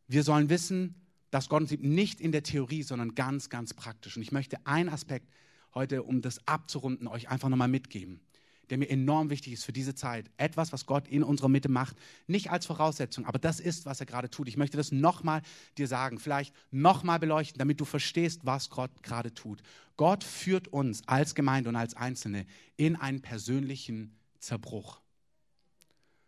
[0.08, 0.96] wir sollen wissen,
[1.32, 4.16] dass Gott uns liebt, nicht in der Theorie, sondern ganz, ganz praktisch.
[4.16, 5.28] Und ich möchte einen Aspekt
[5.74, 8.22] heute, um das abzurunden, euch einfach nochmal mitgeben,
[8.70, 10.32] der mir enorm wichtig ist für diese Zeit.
[10.38, 14.06] Etwas, was Gott in unserer Mitte macht, nicht als Voraussetzung, aber das ist, was er
[14.06, 14.48] gerade tut.
[14.48, 15.42] Ich möchte das nochmal
[15.78, 19.62] dir sagen, vielleicht nochmal beleuchten, damit du verstehst, was Gott gerade tut.
[19.98, 22.46] Gott führt uns als Gemeinde und als Einzelne
[22.78, 25.02] in einen persönlichen Zerbruch.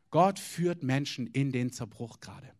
[0.10, 2.57] Gott führt Menschen in den Zerbruch gerade.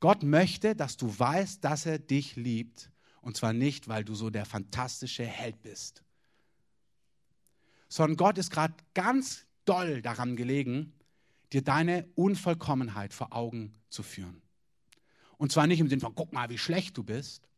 [0.00, 2.90] Gott möchte, dass du weißt, dass er dich liebt.
[3.20, 6.02] Und zwar nicht, weil du so der fantastische Held bist,
[7.88, 10.92] sondern Gott ist gerade ganz doll daran gelegen,
[11.52, 14.42] dir deine Unvollkommenheit vor Augen zu führen.
[15.36, 17.48] Und zwar nicht im Sinne von, guck mal, wie schlecht du bist,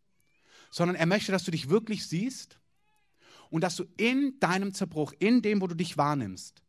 [0.71, 2.61] sondern er möchte, dass du dich wirklich siehst
[3.51, 6.63] und dass du in deinem Zerbruch, in dem, wo du dich wahrnimmst,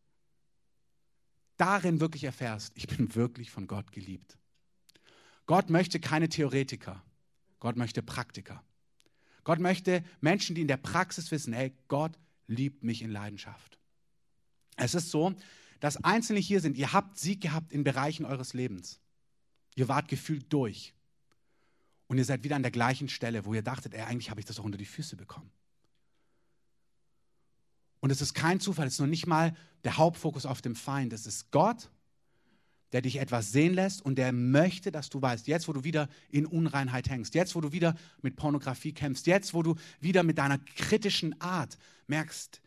[1.57, 4.37] darin wirklich erfährst, ich bin wirklich von Gott geliebt.
[5.51, 7.03] Gott möchte keine Theoretiker,
[7.59, 8.63] Gott möchte Praktiker.
[9.43, 13.77] Gott möchte Menschen, die in der Praxis wissen, hey, Gott liebt mich in Leidenschaft.
[14.77, 15.35] Es ist so,
[15.81, 19.01] dass Einzelne hier sind, ihr habt Sieg gehabt in Bereichen eures Lebens.
[19.75, 20.93] Ihr wart gefühlt durch.
[22.07, 24.45] Und ihr seid wieder an der gleichen Stelle, wo ihr dachtet, ey, eigentlich habe ich
[24.45, 25.51] das auch unter die Füße bekommen.
[27.99, 31.11] Und es ist kein Zufall, es ist noch nicht mal der Hauptfokus auf dem Feind.
[31.11, 31.89] Es ist Gott,
[32.91, 36.09] der dich etwas sehen lässt und der möchte, dass du weißt, jetzt wo du wieder
[36.29, 40.37] in Unreinheit hängst, jetzt wo du wieder mit Pornografie kämpfst, jetzt wo du wieder mit
[40.37, 41.77] deiner kritischen Art
[42.07, 42.61] merkst,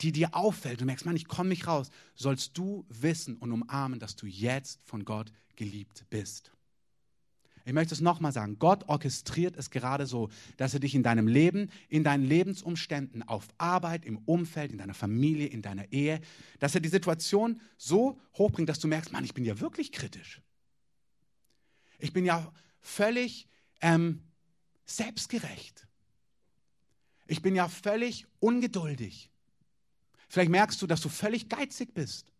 [0.00, 3.98] die dir auffällt, du merkst, Mann, ich komme nicht raus, sollst du wissen und umarmen,
[3.98, 6.52] dass du jetzt von Gott geliebt bist.
[7.70, 11.28] Ich möchte es nochmal sagen, Gott orchestriert es gerade so, dass er dich in deinem
[11.28, 16.20] Leben, in deinen Lebensumständen, auf Arbeit, im Umfeld, in deiner Familie, in deiner Ehe,
[16.58, 20.42] dass er die Situation so hochbringt, dass du merkst, Mann, ich bin ja wirklich kritisch.
[22.00, 23.46] Ich bin ja völlig
[23.82, 24.24] ähm,
[24.84, 25.86] selbstgerecht.
[27.28, 29.30] Ich bin ja völlig ungeduldig.
[30.28, 32.32] Vielleicht merkst du, dass du völlig geizig bist.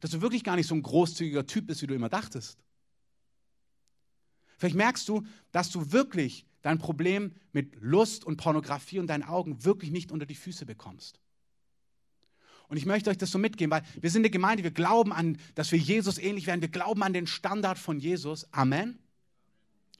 [0.00, 2.65] Dass du wirklich gar nicht so ein großzügiger Typ bist, wie du immer dachtest.
[4.56, 9.64] Vielleicht merkst du, dass du wirklich dein Problem mit Lust und Pornografie und deinen Augen
[9.64, 11.20] wirklich nicht unter die Füße bekommst.
[12.68, 15.38] Und ich möchte euch das so mitgeben, weil wir sind eine Gemeinde, wir glauben an,
[15.54, 18.52] dass wir Jesus ähnlich werden, wir glauben an den Standard von Jesus.
[18.52, 18.98] Amen.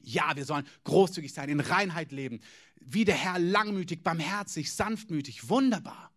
[0.01, 2.41] Ja, wir sollen großzügig sein, in Reinheit leben,
[2.81, 6.11] wie der Herr langmütig, barmherzig, sanftmütig, wunderbar.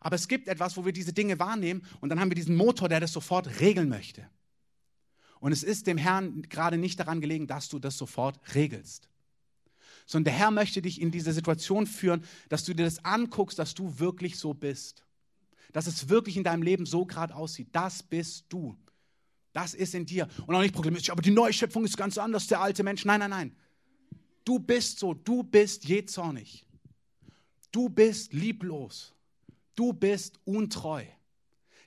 [0.00, 2.88] Aber es gibt etwas, wo wir diese Dinge wahrnehmen und dann haben wir diesen Motor,
[2.88, 4.28] der das sofort regeln möchte.
[5.40, 9.08] Und es ist dem Herrn gerade nicht daran gelegen, dass du das sofort regelst.
[10.06, 13.74] Sondern der Herr möchte dich in diese Situation führen, dass du dir das anguckst, dass
[13.74, 15.04] du wirklich so bist.
[15.72, 17.68] Dass es wirklich in deinem Leben so gerade aussieht.
[17.72, 18.76] Das bist du.
[19.52, 20.28] Das ist in dir.
[20.46, 23.04] Und auch nicht problemistisch, aber die Neuschöpfung ist ganz anders, der alte Mensch.
[23.04, 23.56] Nein, nein, nein.
[24.44, 25.14] Du bist so.
[25.14, 26.64] Du bist jähzornig.
[27.70, 29.14] Du bist lieblos.
[29.74, 31.04] Du bist untreu.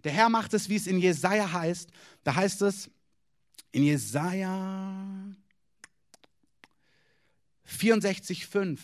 [0.03, 1.89] Der Herr macht es, wie es in Jesaja heißt.
[2.23, 2.89] Da heißt es,
[3.71, 5.36] in Jesaja
[7.67, 8.79] 64,5.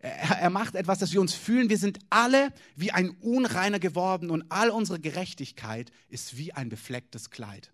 [0.00, 4.30] Er, er macht etwas, dass wir uns fühlen, wir sind alle wie ein Unreiner geworden
[4.30, 7.70] und all unsere Gerechtigkeit ist wie ein beflecktes Kleid.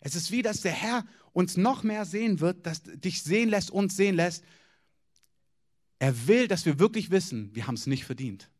[0.00, 3.70] Es ist wie, dass der Herr uns noch mehr sehen wird, dass dich sehen lässt,
[3.70, 4.44] uns sehen lässt.
[5.98, 8.50] Er will, dass wir wirklich wissen, wir haben es nicht verdient.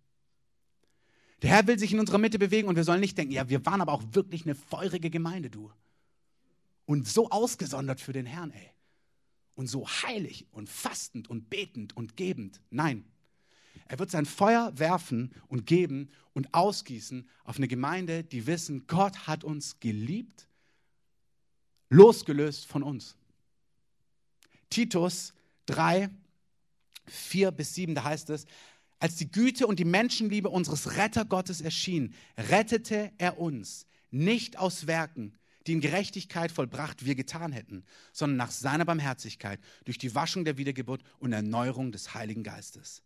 [1.42, 3.64] Der Herr will sich in unserer Mitte bewegen und wir sollen nicht denken, ja, wir
[3.66, 5.70] waren aber auch wirklich eine feurige Gemeinde, du
[6.86, 8.70] und so ausgesondert für den Herrn, ey.
[9.54, 12.60] Und so heilig und fastend und betend und gebend.
[12.70, 13.04] Nein.
[13.86, 19.26] Er wird sein Feuer werfen und geben und ausgießen auf eine Gemeinde, die wissen, Gott
[19.26, 20.48] hat uns geliebt,
[21.90, 23.16] losgelöst von uns.
[24.70, 25.34] Titus
[25.66, 26.10] 3,
[27.06, 28.46] 4 bis 7, da heißt es,
[28.98, 35.34] als die Güte und die Menschenliebe unseres Rettergottes erschien, rettete er uns, nicht aus Werken,
[35.66, 40.58] die in Gerechtigkeit vollbracht wir getan hätten, sondern nach seiner Barmherzigkeit durch die Waschung der
[40.58, 43.02] Wiedergeburt und Erneuerung des Heiligen Geistes.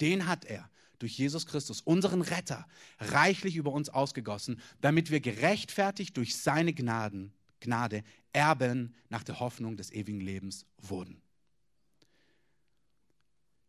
[0.00, 2.66] den hat er durch Jesus Christus, unseren Retter,
[2.98, 9.76] reichlich über uns ausgegossen, damit wir gerechtfertigt durch seine Gnaden, Gnade Erben nach der Hoffnung
[9.76, 11.20] des ewigen Lebens wurden.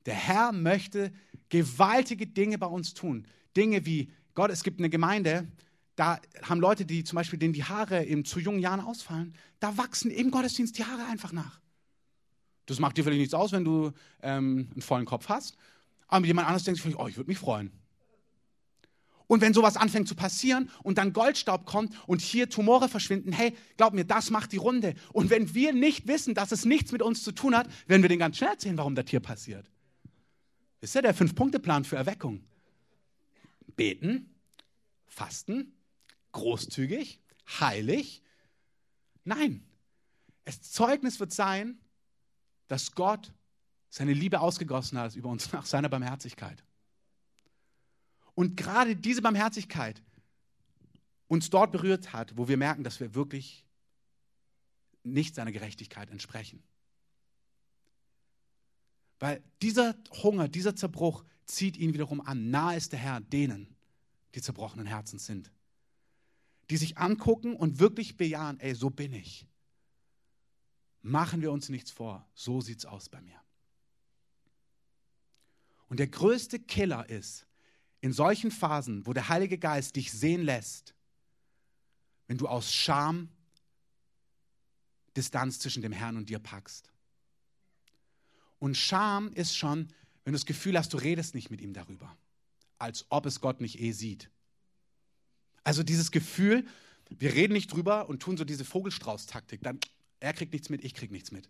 [0.05, 1.11] Der Herr möchte
[1.49, 3.27] gewaltige Dinge bei uns tun.
[3.55, 5.47] Dinge wie, Gott, es gibt eine Gemeinde,
[6.01, 9.77] da haben Leute, die zum Beispiel denen die Haare in zu jungen Jahren ausfallen, da
[9.77, 11.61] wachsen im Gottesdienst die Haare einfach nach.
[12.65, 13.91] Das macht dir vielleicht nichts aus, wenn du
[14.23, 15.57] ähm, einen vollen Kopf hast.
[16.07, 17.69] Aber jemand anderes denkt sich, oh, ich würde mich freuen.
[19.27, 23.55] Und wenn sowas anfängt zu passieren und dann Goldstaub kommt und hier Tumore verschwinden, hey,
[23.77, 24.95] glaub mir, das macht die Runde.
[25.13, 28.09] Und wenn wir nicht wissen, dass es nichts mit uns zu tun hat, werden wir
[28.09, 29.69] den ganz schnell erzählen, warum das hier passiert.
[30.79, 32.43] Ist ja der Fünf-Punkte-Plan für Erweckung.
[33.75, 34.33] Beten,
[35.05, 35.73] fasten,
[36.31, 37.19] großzügig,
[37.59, 38.21] heilig.
[39.23, 39.65] Nein,
[40.45, 41.79] das Zeugnis wird sein,
[42.67, 43.33] dass Gott
[43.89, 46.63] seine Liebe ausgegossen hat über uns nach seiner Barmherzigkeit.
[48.33, 50.01] Und gerade diese Barmherzigkeit
[51.27, 53.65] uns dort berührt hat, wo wir merken, dass wir wirklich
[55.03, 56.63] nicht seiner Gerechtigkeit entsprechen.
[59.19, 62.49] Weil dieser Hunger, dieser Zerbruch zieht ihn wiederum an.
[62.49, 63.75] Nahe ist der Herr denen,
[64.33, 65.51] die zerbrochenen Herzens sind.
[66.71, 69.45] Die sich angucken und wirklich bejahen, ey, so bin ich.
[71.01, 73.39] Machen wir uns nichts vor, so sieht's aus bei mir.
[75.89, 77.45] Und der größte Killer ist
[77.99, 80.95] in solchen Phasen, wo der Heilige Geist dich sehen lässt,
[82.27, 83.29] wenn du aus Scham
[85.17, 86.93] Distanz zwischen dem Herrn und dir packst.
[88.59, 89.91] Und Scham ist schon,
[90.23, 92.17] wenn du das Gefühl hast, du redest nicht mit ihm darüber,
[92.77, 94.29] als ob es Gott nicht eh sieht.
[95.63, 96.65] Also dieses Gefühl,
[97.09, 99.79] wir reden nicht drüber und tun so diese Vogelstrauß-Taktik, dann
[100.19, 101.49] er kriegt nichts mit, ich krieg nichts mit.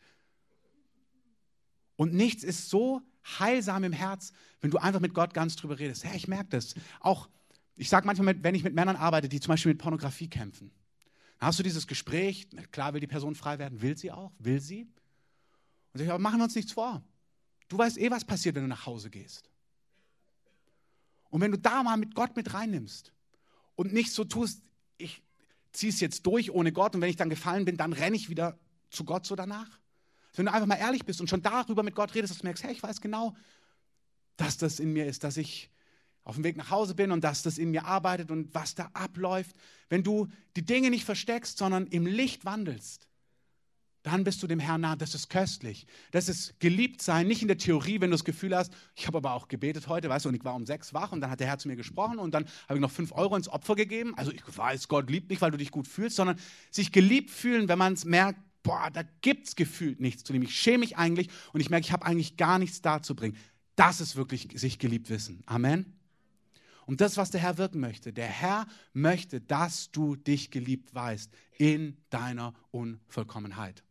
[1.98, 3.02] Und nichts ist so
[3.40, 6.04] heilsam im Herz, wenn du einfach mit Gott ganz drüber redest.
[6.04, 6.74] Ja, ich merke das.
[7.00, 7.30] Auch,
[7.76, 10.72] ich sage manchmal, wenn ich mit Männern arbeite, die zum Beispiel mit Pornografie kämpfen,
[11.40, 14.62] dann hast du dieses Gespräch, klar will die Person frei werden, will sie auch, will
[14.62, 14.84] sie.
[15.94, 17.04] Und sag ich, aber machen wir uns nichts vor.
[17.68, 19.50] Du weißt eh, was passiert, wenn du nach Hause gehst.
[21.30, 23.14] Und wenn du da mal mit Gott mit reinnimmst
[23.82, 24.62] und nicht so tust,
[25.00, 25.24] ich
[25.72, 28.30] ziehe es jetzt durch ohne Gott und wenn ich dann gefallen bin, dann renne ich
[28.30, 28.60] wieder
[28.92, 29.80] zu Gott so danach.
[30.36, 32.64] Wenn du einfach mal ehrlich bist und schon darüber mit Gott redest, dass du merkst,
[32.64, 33.36] hey, ich weiß genau,
[34.38, 35.72] dass das in mir ist, dass ich
[36.24, 38.92] auf dem Weg nach Hause bin und dass das in mir arbeitet und was da
[38.94, 39.56] abläuft.
[39.90, 43.08] Wenn du die Dinge nicht versteckst, sondern im Licht wandelst,
[44.04, 44.96] dann bist du dem Herrn nah.
[44.96, 45.86] Das ist köstlich.
[46.12, 49.18] Das ist geliebt sein, nicht in der Theorie, wenn du das Gefühl hast, ich habe
[49.18, 51.40] aber auch gebetet heute, weißt du, und ich war um sechs wach und dann hat
[51.40, 54.14] der Herr zu mir gesprochen und dann habe ich noch fünf Euro ins Opfer gegeben.
[54.18, 56.40] Also ich weiß, Gott liebt nicht, weil du dich gut fühlst, sondern
[56.72, 60.42] sich geliebt fühlen, wenn man es merkt, boah, da gibt es gefühlt nichts zu dem.
[60.44, 63.38] Ich schäme mich eigentlich und ich merke, ich habe eigentlich gar nichts darzubringen.
[63.76, 65.44] Das ist wirklich sich geliebt wissen.
[65.46, 65.98] Amen.
[66.86, 68.12] Und das, was der Herr wirken möchte.
[68.12, 73.84] Der Herr möchte, dass du dich geliebt weißt in deiner Unvollkommenheit.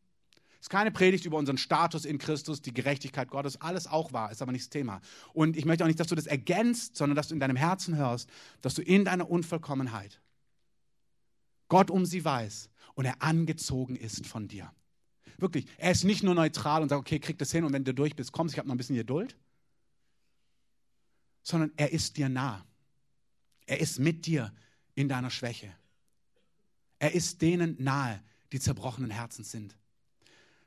[0.60, 4.30] Es ist keine Predigt über unseren Status in Christus, die Gerechtigkeit Gottes, alles auch wahr,
[4.30, 5.00] ist aber nicht das Thema.
[5.32, 7.96] Und ich möchte auch nicht, dass du das ergänzt, sondern dass du in deinem Herzen
[7.96, 8.28] hörst,
[8.60, 10.20] dass du in deiner Unvollkommenheit
[11.68, 14.70] Gott um sie weiß und er angezogen ist von dir.
[15.38, 17.94] Wirklich, er ist nicht nur neutral und sagt, okay, krieg das hin und wenn du
[17.94, 19.36] durch bist, kommst, ich habe noch ein bisschen Geduld,
[21.42, 22.66] sondern er ist dir nah.
[23.64, 24.52] Er ist mit dir
[24.94, 25.74] in deiner Schwäche.
[26.98, 29.79] Er ist denen nahe, die zerbrochenen Herzens sind.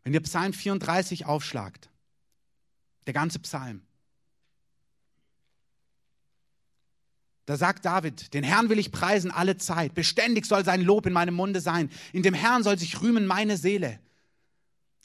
[0.04, 1.90] Wenn ihr Psalm 34 aufschlagt,
[3.08, 3.82] der ganze Psalm,
[7.46, 9.94] Da sagt David, den Herrn will ich preisen alle Zeit.
[9.94, 11.90] Beständig soll sein Lob in meinem Munde sein.
[12.14, 14.00] In dem Herrn soll sich rühmen meine Seele.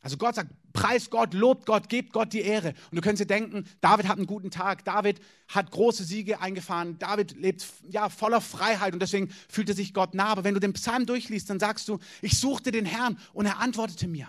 [0.02, 2.68] Also Gott sagt, preis Gott, lobt Gott, gebt Gott die Ehre.
[2.90, 7.00] Und du könntest dir denken, David hat einen guten Tag, David hat große Siege eingefahren,
[7.00, 10.26] David lebt ja voller Freiheit und deswegen fühlte sich Gott nah.
[10.26, 13.58] Aber wenn du den Psalm durchliest, dann sagst du, ich suchte den Herrn und er
[13.58, 14.28] antwortete mir.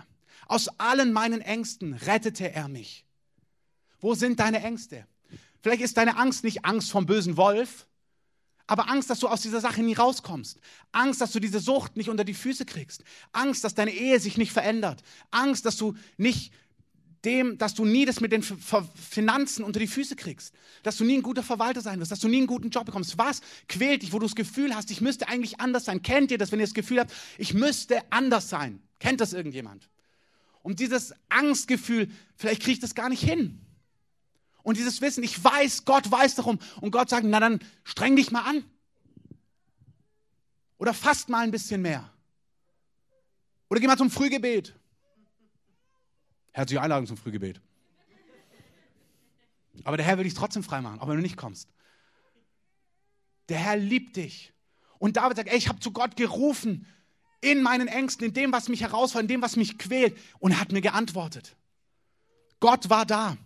[0.50, 3.04] Aus allen meinen Ängsten rettete er mich.
[4.00, 5.06] Wo sind deine Ängste?
[5.62, 7.86] Vielleicht ist deine Angst nicht Angst vom bösen Wolf,
[8.66, 10.58] aber Angst, dass du aus dieser Sache nie rauskommst.
[10.90, 13.04] Angst, dass du diese Sucht nicht unter die Füße kriegst.
[13.30, 15.04] Angst, dass deine Ehe sich nicht verändert.
[15.30, 16.52] Angst, dass du nicht
[17.24, 21.18] dem, dass du nie das mit den Finanzen unter die Füße kriegst, dass du nie
[21.18, 23.16] ein guter Verwalter sein wirst, dass du nie einen guten Job bekommst.
[23.18, 26.02] Was quält dich, wo du das Gefühl hast, ich müsste eigentlich anders sein?
[26.02, 28.82] Kennt ihr das, wenn ihr das Gefühl habt, ich müsste anders sein?
[28.98, 29.88] Kennt das irgendjemand?
[30.62, 33.64] Und dieses Angstgefühl, vielleicht kriege ich das gar nicht hin.
[34.62, 36.58] Und dieses Wissen, ich weiß, Gott weiß darum.
[36.80, 38.64] Und Gott sagt, na dann streng dich mal an.
[40.76, 42.10] Oder fast mal ein bisschen mehr.
[43.68, 44.74] Oder geh mal zum Frühgebet.
[46.52, 47.60] Herzliche Einladung zum Frühgebet.
[49.84, 51.68] Aber der Herr will dich trotzdem freimachen, auch wenn du nicht kommst.
[53.48, 54.52] Der Herr liebt dich.
[54.98, 56.86] Und David sagt, ey, ich habe zu Gott gerufen
[57.40, 60.16] in meinen Ängsten, in dem, was mich herausfordert, in dem, was mich quält.
[60.38, 61.56] Und er hat mir geantwortet.
[62.60, 63.36] Gott war da.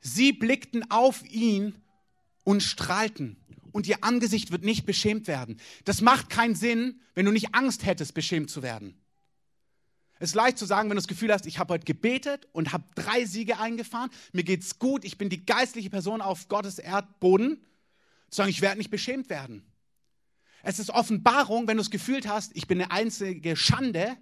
[0.00, 1.76] Sie blickten auf ihn
[2.44, 3.36] und strahlten.
[3.70, 5.58] Und ihr Angesicht wird nicht beschämt werden.
[5.84, 8.98] Das macht keinen Sinn, wenn du nicht Angst hättest, beschämt zu werden.
[10.18, 12.72] Es ist leicht zu sagen, wenn du das Gefühl hast, ich habe heute gebetet und
[12.72, 17.60] habe drei Siege eingefahren, mir geht's gut, ich bin die geistliche Person auf Gottes Erdboden,
[18.30, 19.64] zu sagen, ich werde nicht beschämt werden.
[20.62, 24.16] Es ist Offenbarung, wenn du das Gefühl hast, ich bin eine einzige Schande,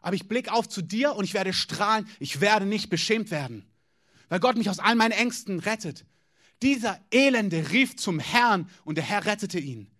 [0.00, 3.64] aber ich blicke auf zu dir und ich werde strahlen, ich werde nicht beschämt werden,
[4.28, 6.04] weil Gott mich aus all meinen Ängsten rettet.
[6.60, 9.90] Dieser Elende rief zum Herrn und der Herr rettete ihn.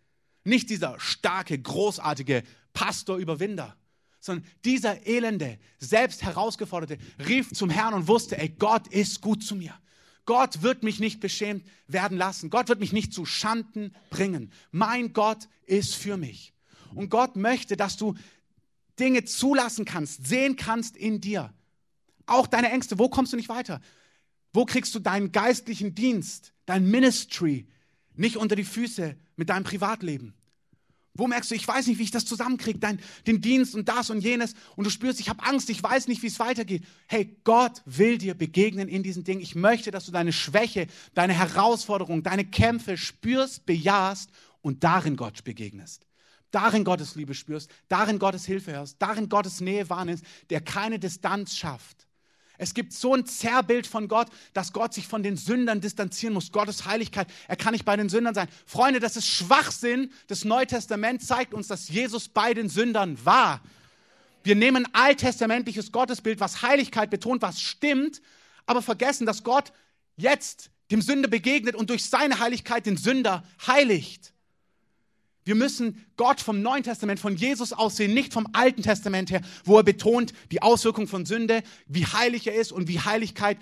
[0.45, 2.43] Nicht dieser starke, großartige
[2.73, 3.77] Pastor-Überwinder,
[4.21, 9.57] sondern dieser Elende, selbst herausgeforderte, rief zum Herrn und wusste, ey, Gott ist gut zu
[9.57, 9.75] mir.
[10.25, 12.51] Gott wird mich nicht beschämt werden lassen.
[12.51, 14.53] Gott wird mich nicht zu Schanden bringen.
[14.71, 16.53] Mein Gott ist für mich.
[16.95, 18.15] Und Gott möchte, dass du
[18.99, 21.53] Dinge zulassen kannst, sehen kannst in dir.
[22.27, 22.99] Auch deine Ängste.
[22.99, 23.81] Wo kommst du nicht weiter?
[24.53, 27.67] Wo kriegst du deinen geistlichen Dienst, dein Ministry
[28.15, 30.35] nicht unter die Füße mit deinem Privatleben?
[31.15, 34.09] Wo merkst du, ich weiß nicht, wie ich das zusammenkriege, dein, den Dienst und das
[34.09, 36.85] und jenes und du spürst, ich habe Angst, ich weiß nicht, wie es weitergeht.
[37.07, 39.43] Hey, Gott will dir begegnen in diesen Dingen.
[39.43, 44.31] Ich möchte, dass du deine Schwäche, deine Herausforderung, deine Kämpfe spürst, bejahst
[44.63, 46.07] und darin Gott begegnest.
[46.51, 51.57] Darin Gottes Liebe spürst, darin Gottes Hilfe hörst, darin Gottes Nähe wahrnimmst, der keine Distanz
[51.57, 52.07] schafft
[52.63, 56.53] es gibt so ein Zerrbild von Gott, dass Gott sich von den Sündern distanzieren muss.
[56.53, 58.47] Gottes Heiligkeit, er kann nicht bei den Sündern sein.
[58.67, 60.13] Freunde, das ist Schwachsinn.
[60.29, 63.61] Das Neue Testament zeigt uns, dass Jesus bei den Sündern war.
[64.45, 68.23] Wir nehmen alttestamentliches Gottesbild, was Heiligkeit betont, was stimmt,
[68.65, 69.73] aber vergessen, dass Gott
[70.17, 74.32] jetzt dem Sünder begegnet und durch seine Heiligkeit den Sünder heiligt.
[75.45, 79.77] Wir müssen Gott vom Neuen Testament, von Jesus aussehen, nicht vom Alten Testament her, wo
[79.77, 83.59] er betont die Auswirkung von Sünde, wie heilig er ist und wie Heiligkeit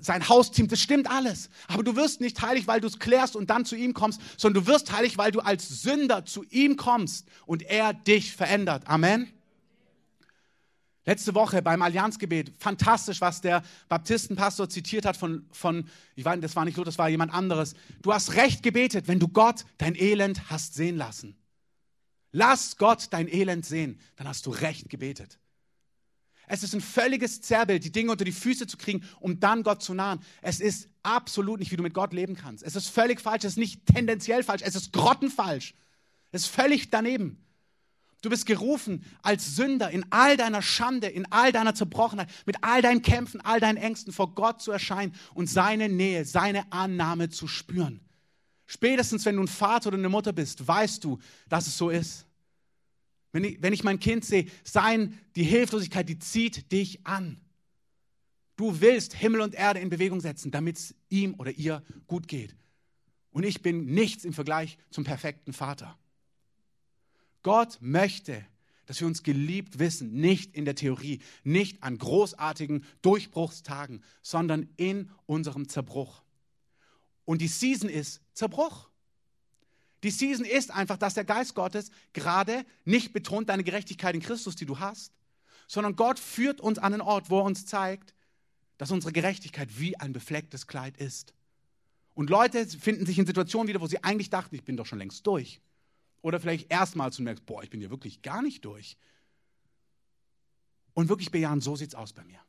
[0.00, 1.50] sein Hausteam, das stimmt alles.
[1.68, 4.64] Aber du wirst nicht heilig, weil du es klärst und dann zu ihm kommst, sondern
[4.64, 8.84] du wirst heilig, weil du als Sünder zu ihm kommst und er dich verändert.
[8.86, 9.35] Amen.
[11.06, 16.56] Letzte Woche beim Allianzgebet, fantastisch, was der Baptistenpastor zitiert hat von, von, ich weiß, das
[16.56, 17.74] war nicht Luther, das war jemand anderes.
[18.02, 21.36] Du hast recht gebetet, wenn du Gott dein Elend hast sehen lassen.
[22.32, 25.38] Lass Gott dein Elend sehen, dann hast du recht gebetet.
[26.48, 29.84] Es ist ein völliges Zerrbild, die Dinge unter die Füße zu kriegen, um dann Gott
[29.84, 30.20] zu nahen.
[30.42, 32.64] Es ist absolut nicht, wie du mit Gott leben kannst.
[32.64, 35.74] Es ist völlig falsch, es ist nicht tendenziell falsch, es ist grottenfalsch.
[36.32, 37.45] Es ist völlig daneben.
[38.22, 42.82] Du bist gerufen, als Sünder in all deiner Schande, in all deiner Zerbrochenheit, mit all
[42.82, 47.46] deinen Kämpfen, all deinen Ängsten vor Gott zu erscheinen und seine Nähe, seine Annahme zu
[47.46, 48.00] spüren.
[48.66, 52.26] Spätestens, wenn du ein Vater oder eine Mutter bist, weißt du, dass es so ist.
[53.32, 57.40] Wenn ich, wenn ich mein Kind sehe, sein, die Hilflosigkeit, die zieht dich an.
[58.56, 62.56] Du willst Himmel und Erde in Bewegung setzen, damit es ihm oder ihr gut geht.
[63.30, 65.98] Und ich bin nichts im Vergleich zum perfekten Vater.
[67.46, 68.44] Gott möchte,
[68.86, 75.12] dass wir uns geliebt wissen, nicht in der Theorie, nicht an großartigen Durchbruchstagen, sondern in
[75.26, 76.24] unserem Zerbruch.
[77.24, 78.88] Und die Season ist Zerbruch.
[80.02, 84.56] Die Season ist einfach, dass der Geist Gottes gerade nicht betont deine Gerechtigkeit in Christus,
[84.56, 85.12] die du hast,
[85.68, 88.12] sondern Gott führt uns an einen Ort, wo er uns zeigt,
[88.76, 91.32] dass unsere Gerechtigkeit wie ein beflecktes Kleid ist.
[92.14, 94.98] Und Leute finden sich in Situationen wieder, wo sie eigentlich dachten, ich bin doch schon
[94.98, 95.60] längst durch.
[96.26, 98.96] Oder vielleicht erstmals und merkst, boah, ich bin hier wirklich gar nicht durch.
[100.92, 102.40] Und wirklich bejahen, so sieht es aus bei mir.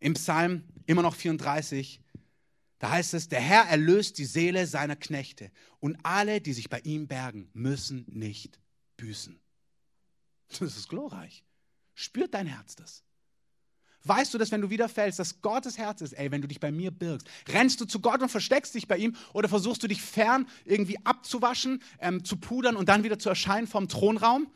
[0.00, 2.00] Im Psalm immer noch 34,
[2.80, 6.80] da heißt es, der Herr erlöst die Seele seiner Knechte und alle, die sich bei
[6.80, 8.58] ihm bergen, müssen nicht
[8.96, 9.38] büßen.
[10.48, 11.44] Das ist glorreich.
[11.94, 13.04] Spürt dein Herz das?
[14.04, 16.60] Weißt du, dass wenn du wieder fällst, dass Gottes Herz ist, ey, wenn du dich
[16.60, 19.88] bei mir birgst, rennst du zu Gott und versteckst dich bei ihm oder versuchst du
[19.88, 24.52] dich fern irgendwie abzuwaschen, ähm, zu pudern und dann wieder zu erscheinen vom Thronraum?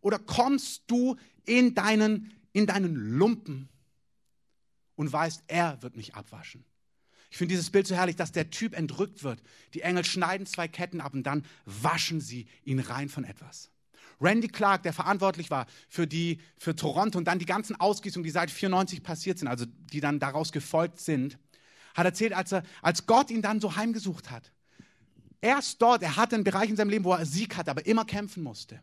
[0.00, 3.68] Oder kommst du in deinen, in deinen Lumpen
[4.94, 6.64] und weißt, er wird mich abwaschen?
[7.28, 9.42] Ich finde dieses Bild so herrlich, dass der Typ entrückt wird.
[9.74, 13.68] Die Engel schneiden zwei Ketten ab und dann waschen sie ihn rein von etwas.
[14.20, 18.30] Randy Clark, der verantwortlich war für, die, für Toronto und dann die ganzen Ausgießungen, die
[18.30, 21.38] seit 94 passiert sind, also die dann daraus gefolgt sind,
[21.94, 24.52] hat erzählt, als, er, als Gott ihn dann so heimgesucht hat.
[25.40, 28.04] Erst dort, er hatte einen Bereich in seinem Leben, wo er Sieg hatte, aber immer
[28.04, 28.82] kämpfen musste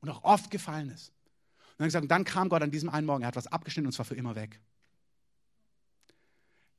[0.00, 1.08] und auch oft gefallen ist.
[1.08, 3.86] Und dann, gesagt, und dann kam Gott an diesem einen Morgen, er hat was abgeschnitten
[3.86, 4.60] und zwar für immer weg.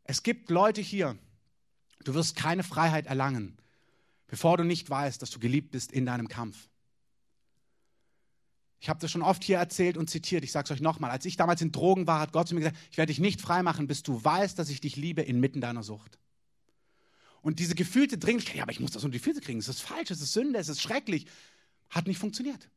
[0.03, 1.17] Es gibt Leute hier,
[2.03, 3.57] du wirst keine Freiheit erlangen,
[4.27, 6.69] bevor du nicht weißt, dass du geliebt bist in deinem Kampf.
[8.79, 10.43] Ich habe das schon oft hier erzählt und zitiert.
[10.43, 11.09] Ich sage es euch nochmal.
[11.09, 13.41] Als ich damals in Drogen war, hat Gott zu mir gesagt, ich werde dich nicht
[13.41, 16.19] freimachen, bis du weißt, dass ich dich liebe inmitten deiner Sucht.
[17.41, 19.81] Und diese gefühlte Dringlichkeit, ja, aber ich muss das unter die Füße kriegen, es ist
[19.81, 21.25] falsch, es ist Sünde, es ist schrecklich,
[21.89, 22.69] hat nicht funktioniert.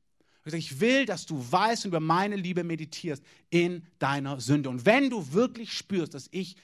[0.45, 4.71] Ich will, dass du weißt und über meine Liebe meditierst in deiner Sünde.
[4.71, 6.57] Und wenn du wirklich spürst, dass ich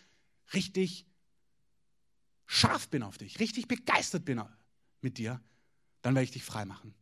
[0.54, 1.06] richtig
[2.46, 4.42] scharf bin auf dich, richtig begeistert bin
[5.02, 5.40] mit dir,
[6.02, 6.94] dann werde ich dich frei machen.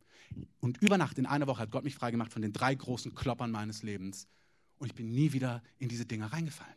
[0.60, 3.14] Und über Nacht, in einer Woche, hat Gott mich frei gemacht von den drei großen
[3.14, 4.26] Kloppern meines Lebens.
[4.78, 6.74] Und ich bin nie wieder in diese Dinger reingefallen.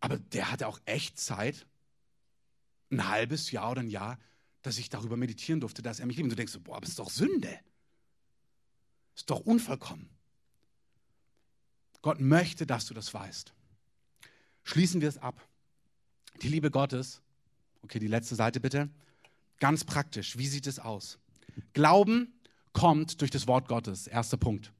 [0.00, 1.66] Aber der hatte auch echt Zeit,
[2.90, 4.18] ein halbes Jahr oder ein Jahr,
[4.62, 6.24] dass ich darüber meditieren durfte, dass er mich liebt.
[6.24, 7.50] Und du denkst, boah, aber das ist doch Sünde.
[9.12, 10.08] Das ist doch unvollkommen.
[12.02, 13.52] Gott möchte, dass du das weißt.
[14.64, 15.46] Schließen wir es ab.
[16.42, 17.20] Die Liebe Gottes,
[17.82, 18.88] okay, die letzte Seite bitte,
[19.60, 21.18] ganz praktisch, wie sieht es aus?
[21.72, 22.32] Glauben
[22.72, 24.72] kommt durch das Wort Gottes, erster Punkt.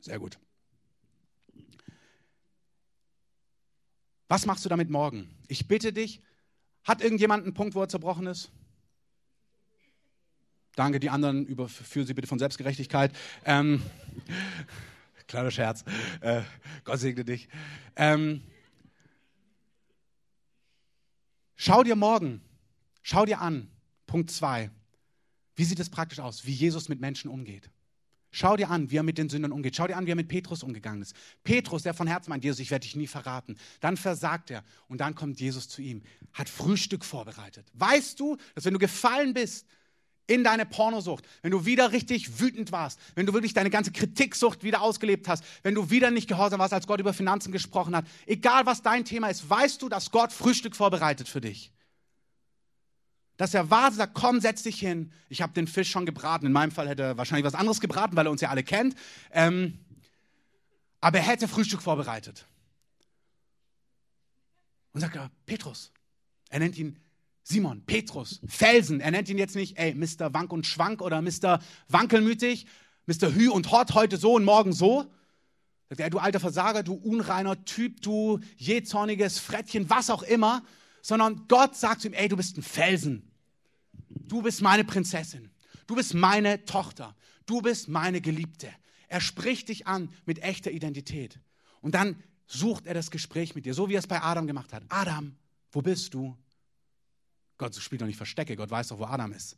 [0.00, 0.38] Sehr gut.
[4.28, 5.28] Was machst du damit morgen?
[5.48, 6.22] Ich bitte dich,
[6.84, 8.50] hat irgendjemand einen Punkt, wo er zerbrochen ist?
[10.76, 13.12] Danke, die anderen überführen Sie bitte von Selbstgerechtigkeit.
[13.44, 13.82] Ähm,
[15.26, 15.84] kleiner Scherz.
[16.20, 16.42] Äh,
[16.84, 17.48] Gott segne dich.
[17.96, 18.42] Ähm,
[21.56, 22.40] schau dir morgen,
[23.10, 23.68] schau dir an,
[24.06, 24.70] Punkt 2.
[25.56, 27.70] Wie sieht es praktisch aus, wie Jesus mit Menschen umgeht?
[28.30, 29.74] Schau dir an, wie er mit den Sündern umgeht.
[29.74, 31.14] Schau dir an, wie er mit Petrus umgegangen ist.
[31.42, 33.56] Petrus, der von Herzen meint, Jesus, ich werde dich nie verraten.
[33.80, 36.02] Dann versagt er und dann kommt Jesus zu ihm,
[36.32, 37.66] hat Frühstück vorbereitet.
[37.74, 39.66] Weißt du, dass wenn du gefallen bist
[40.28, 44.62] in deine Pornosucht, wenn du wieder richtig wütend warst, wenn du wirklich deine ganze Kritiksucht
[44.62, 48.06] wieder ausgelebt hast, wenn du wieder nicht gehorsam warst, als Gott über Finanzen gesprochen hat,
[48.26, 51.72] egal was dein Thema ist, weißt du, dass Gott Frühstück vorbereitet für dich
[53.40, 55.10] dass er wartet, sagt, komm, setz dich hin.
[55.30, 56.44] Ich habe den Fisch schon gebraten.
[56.44, 58.94] In meinem Fall hätte er wahrscheinlich was anderes gebraten, weil er uns ja alle kennt.
[59.30, 59.78] Ähm,
[61.00, 62.44] aber er hätte Frühstück vorbereitet.
[64.92, 65.90] Und sagt er, Petrus.
[66.50, 66.98] Er nennt ihn
[67.42, 69.00] Simon, Petrus, Felsen.
[69.00, 70.34] Er nennt ihn jetzt nicht, ey, Mr.
[70.34, 71.60] Wank und Schwank oder Mr.
[71.88, 72.66] Wankelmütig,
[73.06, 73.34] Mr.
[73.34, 75.10] Hü und Hot, heute so und morgen so.
[75.88, 80.62] Sagt er, du alter Versager, du unreiner Typ, du jähzorniges Frettchen, was auch immer.
[81.00, 83.29] Sondern Gott sagt zu ihm, ey, du bist ein Felsen
[84.08, 85.50] du bist meine Prinzessin,
[85.86, 87.16] du bist meine Tochter,
[87.46, 88.72] du bist meine Geliebte.
[89.08, 91.40] Er spricht dich an mit echter Identität.
[91.80, 94.72] Und dann sucht er das Gespräch mit dir, so wie er es bei Adam gemacht
[94.72, 94.84] hat.
[94.88, 95.36] Adam,
[95.72, 96.36] wo bist du?
[97.58, 99.56] Gott spielt doch nicht Verstecke, Gott weiß doch, wo Adam ist.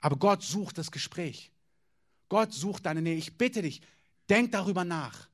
[0.00, 1.50] Aber Gott sucht das Gespräch.
[2.28, 3.16] Gott sucht deine Nähe.
[3.16, 3.82] Ich bitte dich,
[4.28, 5.28] denk darüber nach.